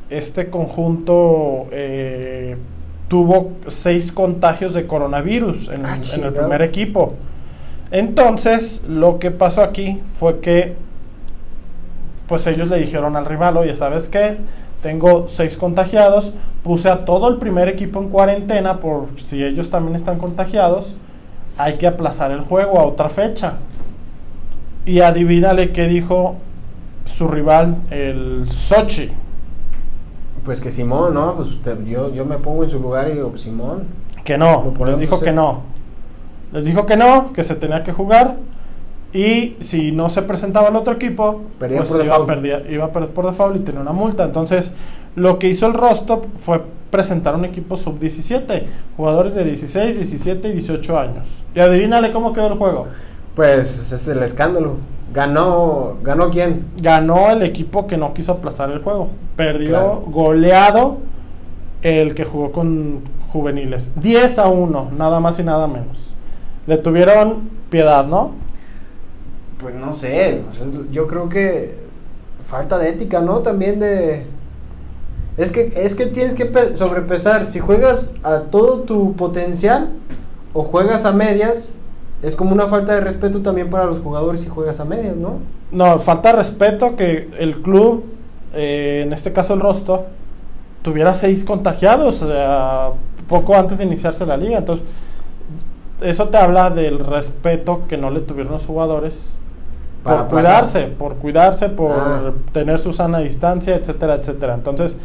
este 0.09 0.51
conjunto 0.51 1.66
eh, 1.71 2.57
tuvo 3.09 3.53
seis 3.66 4.12
contagios 4.12 4.75
de 4.75 4.87
coronavirus 4.87 5.69
en, 5.71 5.87
Ah, 5.87 5.97
en 6.14 6.25
el 6.25 6.33
primer 6.33 6.62
equipo. 6.62 7.14
Entonces, 7.90 8.85
lo 8.88 9.19
que 9.19 9.31
pasó 9.31 9.62
aquí 9.62 10.01
fue 10.07 10.40
que, 10.40 10.77
pues 12.29 12.47
ellos 12.47 12.69
le 12.69 12.79
dijeron 12.79 13.16
al 13.16 13.27
rival, 13.27 13.57
oye, 13.57 13.75
¿sabes 13.75 14.09
qué? 14.09 14.38
Tengo 14.81 15.27
seis 15.27 15.57
contagiados, 15.57 16.33
puse 16.62 16.88
a 16.88 17.05
todo 17.05 17.29
el 17.29 17.38
primer 17.38 17.69
equipo 17.69 18.01
en 18.01 18.09
cuarentena 18.09 18.81
por 18.81 19.09
si 19.21 19.45
ellos 19.45 19.71
también 19.71 19.97
están 19.97 20.19
contagiados, 20.19 20.95
hay 21.59 21.77
que 21.79 21.87
aplazar 21.87 22.31
el 22.31 22.41
juego 22.41 22.79
a 22.81 22.85
otra 22.85 23.09
fecha. 23.09 23.55
Y 24.85 25.01
adivínale 25.01 25.73
qué 25.73 25.87
dijo 25.87 26.37
su 27.05 27.29
rival, 27.29 27.77
el 27.91 28.45
Sochi. 28.49 29.11
Pues 30.45 30.61
que 30.61 30.73
Simón, 30.73 31.15
¿no? 31.15 31.37
Pues 31.37 31.61
te- 31.63 31.77
yo, 31.85 32.13
yo 32.15 32.25
me 32.25 32.37
pongo 32.39 32.65
en 32.65 32.71
su 32.71 32.81
lugar 32.81 33.09
y 33.09 33.13
digo, 33.13 33.29
pues, 33.29 33.43
Simón. 33.43 33.85
Que 34.25 34.39
no, 34.39 34.73
les 34.87 34.99
dijo 34.99 35.17
hacer. 35.17 35.29
que 35.29 35.33
no. 35.33 35.63
Les 36.53 36.65
dijo 36.65 36.87
que 36.87 36.97
no, 36.97 37.33
que 37.33 37.45
se 37.45 37.55
tenía 37.55 37.83
que 37.83 37.93
jugar. 37.93 38.37
Y 39.13 39.57
si 39.59 39.93
no 39.93 40.09
se 40.09 40.23
presentaba 40.23 40.69
el 40.69 40.77
otro 40.77 40.95
equipo, 40.95 41.43
Perdía 41.59 41.79
pues 41.79 41.91
por 41.91 42.05
iba, 42.05 42.15
a 42.15 42.19
default. 42.19 42.27
perder, 42.41 42.67
iba 42.73 42.85
a 42.87 42.93
perder 42.93 43.11
por 43.11 43.27
default 43.27 43.57
y 43.57 43.61
tenía 43.61 43.81
una 43.81 43.93
multa. 43.93 44.25
Entonces, 44.25 44.73
lo 45.17 45.39
que 45.39 45.49
hizo 45.49 45.67
el 45.67 45.75
Rostov 45.75 46.23
fue 46.37 46.63
presentar 46.90 47.35
un 47.35 47.44
equipo 47.44 47.76
sub-17, 47.76 48.64
jugadores 48.96 49.35
de 49.35 49.44
16, 49.44 49.96
17 49.96 50.48
y 50.48 50.53
18 50.53 50.98
años. 50.98 51.29
Y 51.55 51.61
adivínale 51.61 52.11
cómo 52.12 52.33
quedó 52.33 52.48
el 52.48 52.55
juego. 52.59 52.87
Pues 53.35 53.92
es 53.92 54.09
el 54.09 54.22
escándalo. 54.22 54.76
Ganó, 55.12 55.96
¿ganó 56.03 56.31
quién? 56.31 56.66
Ganó 56.81 57.31
el 57.31 57.42
equipo 57.42 57.87
que 57.87 57.96
no 57.96 58.14
quiso 58.14 58.33
aplazar 58.33 58.70
el 58.70 58.81
juego. 58.81 59.09
Perdió 59.37 59.68
Claro. 59.70 60.03
goleado 60.07 60.98
el 61.83 62.14
que 62.14 62.24
jugó 62.24 62.53
con 62.53 63.00
juveniles. 63.33 63.92
10 64.00 64.38
a 64.38 64.48
1, 64.48 64.90
nada 64.96 65.18
más 65.20 65.38
y 65.38 65.42
nada 65.44 65.66
menos. 65.66 66.14
le 66.66 66.76
tuvieron 66.76 67.48
piedad, 67.70 68.05
¿no? 68.07 68.33
Pues 69.61 69.74
no 69.74 69.92
sé, 69.92 70.42
pues 70.48 70.61
es- 70.74 70.90
yo 70.92 71.07
creo 71.07 71.29
que 71.29 71.74
falta 72.46 72.79
de 72.79 72.90
ética, 72.90 73.20
¿no? 73.20 73.38
También 73.38 73.81
de... 73.81 74.26
Es 75.37 75.51
que, 75.53 75.73
es 75.77 75.95
que 75.95 76.07
tienes 76.07 76.35
que 76.35 76.47
pe- 76.47 76.77
sobrepesar, 76.77 77.51
si 77.51 77.61
juegas 77.61 78.11
a 78.23 78.40
todo 78.51 78.81
tu 78.81 79.14
potencial 79.14 79.90
o 80.53 80.62
juegas 80.64 81.05
a 81.05 81.12
medias, 81.12 81.73
es 82.23 82.35
como 82.35 82.53
una 82.53 82.66
falta 82.66 82.95
de 82.95 83.01
respeto 83.01 83.40
también 83.40 83.71
para 83.71 83.87
los 83.87 84.01
jugadores 84.01 84.40
si 84.43 84.49
juegas 84.49 84.81
a 84.81 84.85
medias, 84.85 85.16
¿no? 85.16 85.38
No, 85.71 85.99
falta 85.99 86.33
respeto 86.33 86.97
que 86.97 87.29
el 87.38 87.62
club, 87.62 88.05
eh, 88.53 89.03
en 89.07 89.12
este 89.12 89.33
caso 89.33 89.55
el 89.55 89.61
Rostov, 89.61 90.01
tuviera 90.83 91.14
seis 91.14 91.45
contagiados 91.45 92.25
poco 93.29 93.55
antes 93.55 93.79
de 93.79 93.85
iniciarse 93.85 94.27
la 94.27 94.37
liga. 94.37 94.59
Entonces, 94.59 94.85
eso 96.03 96.29
te 96.29 96.37
habla 96.38 96.71
del 96.71 96.99
respeto 96.99 97.83
que 97.88 97.97
no 97.97 98.11
le 98.11 98.21
tuvieron 98.21 98.53
los 98.53 98.66
jugadores 98.66 99.38
Para 100.03 100.29
por 100.29 100.39
cuidarse, 100.39 100.83
por 100.87 101.15
cuidarse, 101.17 101.69
por 101.69 101.91
Ah. 101.93 102.33
tener 102.53 102.79
su 102.79 102.93
sana 102.93 103.19
distancia, 103.19 103.75
etcétera, 103.77 104.15
etcétera. 104.15 104.55
Entonces, 104.55 104.97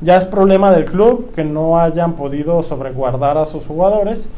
ya 0.00 0.16
es 0.16 0.24
problema 0.24 0.72
del 0.72 0.86
club 0.86 1.30
que 1.34 1.44
no 1.44 1.78
hayan 1.78 2.14
podido 2.14 2.62
sobreguardar 2.62 3.38
a 3.38 3.44
sus 3.44 3.66
jugadores. 3.66 4.28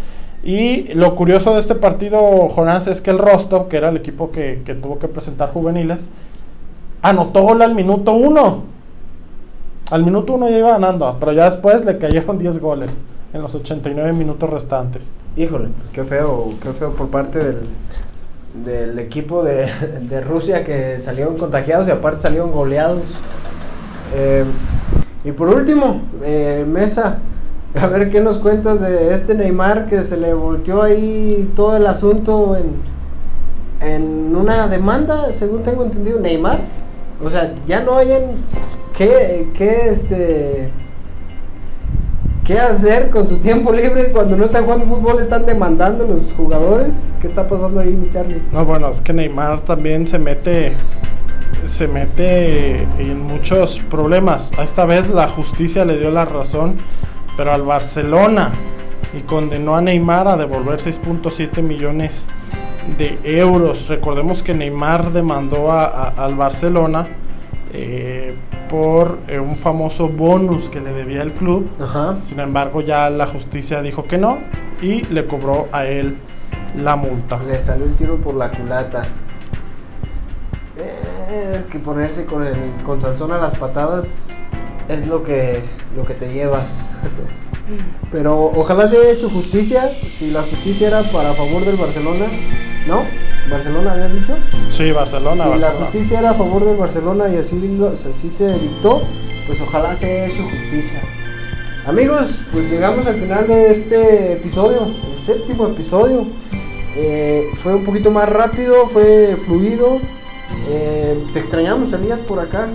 Y 0.44 0.92
lo 0.94 1.14
curioso 1.14 1.52
de 1.54 1.60
este 1.60 1.76
partido, 1.76 2.48
Jonás, 2.48 2.88
es 2.88 3.00
que 3.00 3.10
el 3.12 3.18
Rostov, 3.18 3.68
que 3.68 3.76
era 3.76 3.90
el 3.90 3.96
equipo 3.96 4.30
que, 4.32 4.62
que 4.64 4.74
tuvo 4.74 4.98
que 4.98 5.06
presentar 5.08 5.52
juveniles, 5.52 6.08
anotó 7.00 7.42
gol 7.42 7.62
al 7.62 7.74
minuto 7.74 8.12
uno. 8.12 8.64
Al 9.90 10.04
minuto 10.04 10.34
uno 10.34 10.48
ya 10.48 10.58
iba 10.58 10.70
ganando, 10.72 11.16
pero 11.20 11.32
ya 11.32 11.44
después 11.44 11.84
le 11.84 11.98
cayeron 11.98 12.38
10 12.40 12.58
goles 12.60 13.04
en 13.32 13.40
los 13.40 13.54
89 13.54 14.12
minutos 14.12 14.50
restantes. 14.50 15.10
Híjole, 15.36 15.68
qué 15.92 16.04
feo, 16.04 16.48
qué 16.62 16.72
feo 16.72 16.92
por 16.94 17.08
parte 17.08 17.38
del, 17.38 17.60
del 18.54 18.98
equipo 18.98 19.42
de, 19.42 19.70
de 20.08 20.20
Rusia 20.20 20.64
que 20.64 21.00
salieron 21.00 21.36
contagiados 21.36 21.88
y 21.88 21.90
aparte 21.90 22.20
salieron 22.20 22.52
goleados. 22.52 23.18
Eh, 24.14 24.44
y 25.24 25.32
por 25.32 25.48
último, 25.48 26.02
eh, 26.22 26.64
Mesa, 26.68 27.18
a 27.80 27.86
ver 27.86 28.10
qué 28.10 28.20
nos 28.20 28.38
cuentas 28.38 28.80
de 28.80 29.14
este 29.14 29.34
Neymar 29.34 29.86
que 29.86 30.04
se 30.04 30.16
le 30.16 30.34
volteó 30.34 30.82
ahí 30.82 31.50
todo 31.56 31.76
el 31.76 31.86
asunto 31.86 32.56
en, 32.56 32.82
en 33.88 34.36
una 34.36 34.68
demanda, 34.68 35.32
según 35.32 35.62
tengo 35.62 35.84
entendido, 35.84 36.18
Neymar. 36.18 36.60
O 37.24 37.30
sea, 37.30 37.54
ya 37.66 37.80
no 37.80 37.96
hayan 37.96 38.22
qué, 38.96 39.48
qué 39.54 39.88
este 39.90 40.70
¿Qué 42.44 42.58
hacer 42.58 43.10
con 43.10 43.26
su 43.26 43.38
tiempo 43.38 43.72
libre 43.72 44.10
cuando 44.10 44.36
no 44.36 44.44
están 44.44 44.64
jugando 44.64 44.86
fútbol? 44.86 45.20
¿Están 45.20 45.46
demandando 45.46 46.04
los 46.06 46.32
jugadores? 46.32 47.12
¿Qué 47.20 47.28
está 47.28 47.46
pasando 47.46 47.78
ahí, 47.80 47.90
mi 47.92 48.08
Charlie? 48.08 48.42
No, 48.52 48.64
bueno, 48.64 48.88
es 48.90 49.00
que 49.00 49.12
Neymar 49.12 49.60
también 49.60 50.06
se 50.08 50.18
mete 50.18 50.72
se 51.66 51.86
mete 51.86 52.78
en 52.98 53.20
muchos 53.22 53.78
problemas. 53.88 54.50
Esta 54.60 54.84
vez 54.84 55.08
la 55.08 55.28
justicia 55.28 55.84
le 55.84 55.96
dio 55.98 56.10
la 56.10 56.24
razón, 56.24 56.74
pero 57.36 57.52
al 57.52 57.62
Barcelona 57.62 58.50
y 59.16 59.20
condenó 59.20 59.76
a 59.76 59.80
Neymar 59.80 60.26
a 60.26 60.36
devolver 60.36 60.80
6.7 60.80 61.62
millones 61.62 62.24
de 62.98 63.20
euros. 63.38 63.86
Recordemos 63.88 64.42
que 64.42 64.54
Neymar 64.54 65.12
demandó 65.12 65.70
a- 65.70 66.08
al 66.08 66.34
Barcelona 66.34 67.06
eh, 67.72 68.34
por 68.72 69.18
eh, 69.28 69.38
un 69.38 69.58
famoso 69.58 70.08
bonus 70.08 70.70
que 70.70 70.80
le 70.80 70.94
debía 70.94 71.20
el 71.20 71.34
club. 71.34 71.68
Ajá. 71.78 72.16
Sin 72.26 72.40
embargo, 72.40 72.80
ya 72.80 73.10
la 73.10 73.26
justicia 73.26 73.82
dijo 73.82 74.04
que 74.04 74.16
no 74.16 74.38
y 74.80 75.02
le 75.04 75.26
cobró 75.26 75.68
a 75.72 75.84
él 75.84 76.16
la 76.82 76.96
multa. 76.96 77.38
Le 77.46 77.60
salió 77.60 77.84
el 77.84 77.94
tiro 77.96 78.16
por 78.16 78.34
la 78.34 78.50
culata. 78.50 79.02
Eh, 80.78 81.56
Es 81.58 81.64
que 81.66 81.78
ponerse 81.78 82.24
con 82.24 82.46
el 82.46 82.56
con 82.82 82.98
Sansón 82.98 83.32
a 83.32 83.38
las 83.38 83.58
patadas 83.58 84.40
es 84.88 85.06
lo 85.06 85.22
que 85.22 85.62
lo 85.94 86.06
que 86.06 86.14
te 86.14 86.32
llevas. 86.32 86.90
Pero 88.10 88.46
ojalá 88.46 88.88
se 88.88 88.96
haya 88.96 89.10
hecho 89.10 89.28
justicia. 89.28 89.90
Si 90.10 90.30
la 90.30 90.42
justicia 90.42 90.88
era 90.88 91.02
para 91.12 91.34
favor 91.34 91.62
del 91.66 91.76
Barcelona, 91.76 92.24
¿no? 92.88 93.02
¿Barcelona 93.52 93.92
habías 93.92 94.14
dicho? 94.14 94.34
Sí, 94.70 94.92
Barcelona. 94.92 95.44
si 95.44 95.58
la 95.60 95.70
justicia 95.72 96.18
era 96.20 96.30
a 96.30 96.34
favor 96.34 96.64
del 96.64 96.76
Barcelona 96.76 97.28
y 97.28 97.36
así, 97.36 98.30
se 98.30 98.52
dictó, 98.54 99.02
pues 99.46 99.60
ojalá 99.60 99.94
se 99.94 100.26
hecho 100.26 100.42
justicia. 100.42 101.02
Amigos, 101.86 102.44
pues 102.52 102.70
llegamos 102.70 103.06
al 103.06 103.16
final 103.16 103.46
de 103.46 103.70
este 103.70 104.32
episodio, 104.32 104.86
el 105.14 105.22
séptimo 105.22 105.66
episodio. 105.66 106.26
Eh, 106.96 107.44
fue 107.62 107.74
un 107.74 107.84
poquito 107.84 108.10
más 108.10 108.28
rápido, 108.28 108.86
fue 108.86 109.36
fluido. 109.44 109.98
Eh, 110.70 111.22
te 111.32 111.40
extrañamos, 111.40 111.92
Elías, 111.92 112.20
por 112.20 112.40
acá. 112.40 112.68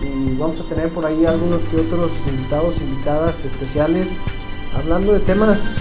Y 0.00 0.36
vamos 0.36 0.60
a 0.60 0.64
tener 0.64 0.88
por 0.88 1.06
ahí 1.06 1.24
algunos 1.24 1.62
que 1.62 1.76
otros 1.76 2.10
invitados, 2.28 2.76
invitadas 2.80 3.44
especiales, 3.44 4.10
hablando 4.74 5.12
de 5.12 5.20
temas 5.20 5.76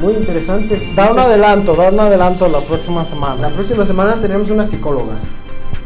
muy 0.00 0.14
interesantes. 0.14 0.94
Da 0.96 1.12
un 1.12 1.18
adelanto, 1.18 1.74
da 1.74 1.90
un 1.90 2.00
adelanto 2.00 2.48
la 2.48 2.60
próxima 2.60 3.04
semana. 3.04 3.48
la 3.48 3.54
próxima 3.54 3.86
semana 3.86 4.20
tenemos 4.20 4.50
una 4.50 4.64
psicóloga. 4.64 5.14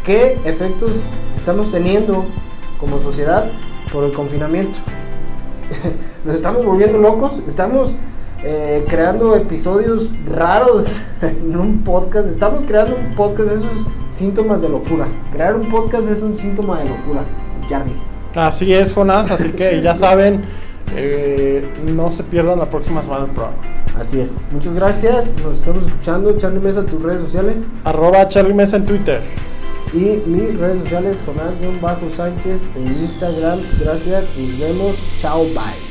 ¿Qué 0.04 0.38
efectos 0.44 1.04
estamos 1.36 1.70
teniendo 1.70 2.24
como 2.78 3.00
sociedad 3.00 3.46
por 3.92 4.04
el 4.04 4.12
confinamiento? 4.12 4.78
Nos 6.24 6.34
estamos 6.36 6.64
volviendo 6.64 6.98
locos, 6.98 7.40
estamos 7.46 7.94
eh, 8.42 8.84
creando 8.88 9.34
episodios 9.34 10.10
raros 10.26 10.86
en 11.22 11.56
un 11.56 11.82
podcast. 11.82 12.28
Estamos 12.28 12.64
creando 12.64 12.96
un 12.96 13.14
podcast, 13.14 13.50
eso 13.52 13.68
es 13.70 14.16
síntomas 14.16 14.62
de 14.62 14.68
locura. 14.68 15.06
Crear 15.32 15.56
un 15.56 15.68
podcast 15.68 16.08
es 16.08 16.22
un 16.22 16.36
síntoma 16.36 16.78
de 16.80 16.88
locura, 16.88 17.24
Charlie. 17.66 17.94
Así 18.34 18.72
es, 18.72 18.92
Jonás, 18.92 19.30
así 19.30 19.50
que 19.50 19.80
ya 19.80 19.96
saben, 19.96 20.44
eh, 20.94 21.68
no 21.94 22.10
se 22.10 22.22
pierdan 22.22 22.58
la 22.58 22.70
próxima 22.70 23.02
semana 23.02 23.24
el 23.24 23.30
programa. 23.30 23.56
Así 23.98 24.20
es. 24.20 24.42
Muchas 24.52 24.74
gracias. 24.74 25.32
Nos 25.42 25.56
estamos 25.56 25.86
escuchando. 25.86 26.36
Charlie 26.38 26.60
Mesa, 26.60 26.84
tus 26.84 27.02
redes 27.02 27.22
sociales. 27.22 27.62
Arroba 27.84 28.28
Charlie 28.28 28.54
Mesa 28.54 28.76
en 28.76 28.86
Twitter. 28.86 29.22
Y 29.92 30.22
mis 30.26 30.58
redes 30.58 30.80
sociales, 30.80 31.18
Jonás-Sánchez 31.26 32.66
en 32.74 32.88
Instagram. 33.02 33.60
Gracias. 33.80 34.26
Nos 34.36 34.58
vemos. 34.58 34.96
Chao. 35.20 35.44
Bye. 35.44 35.85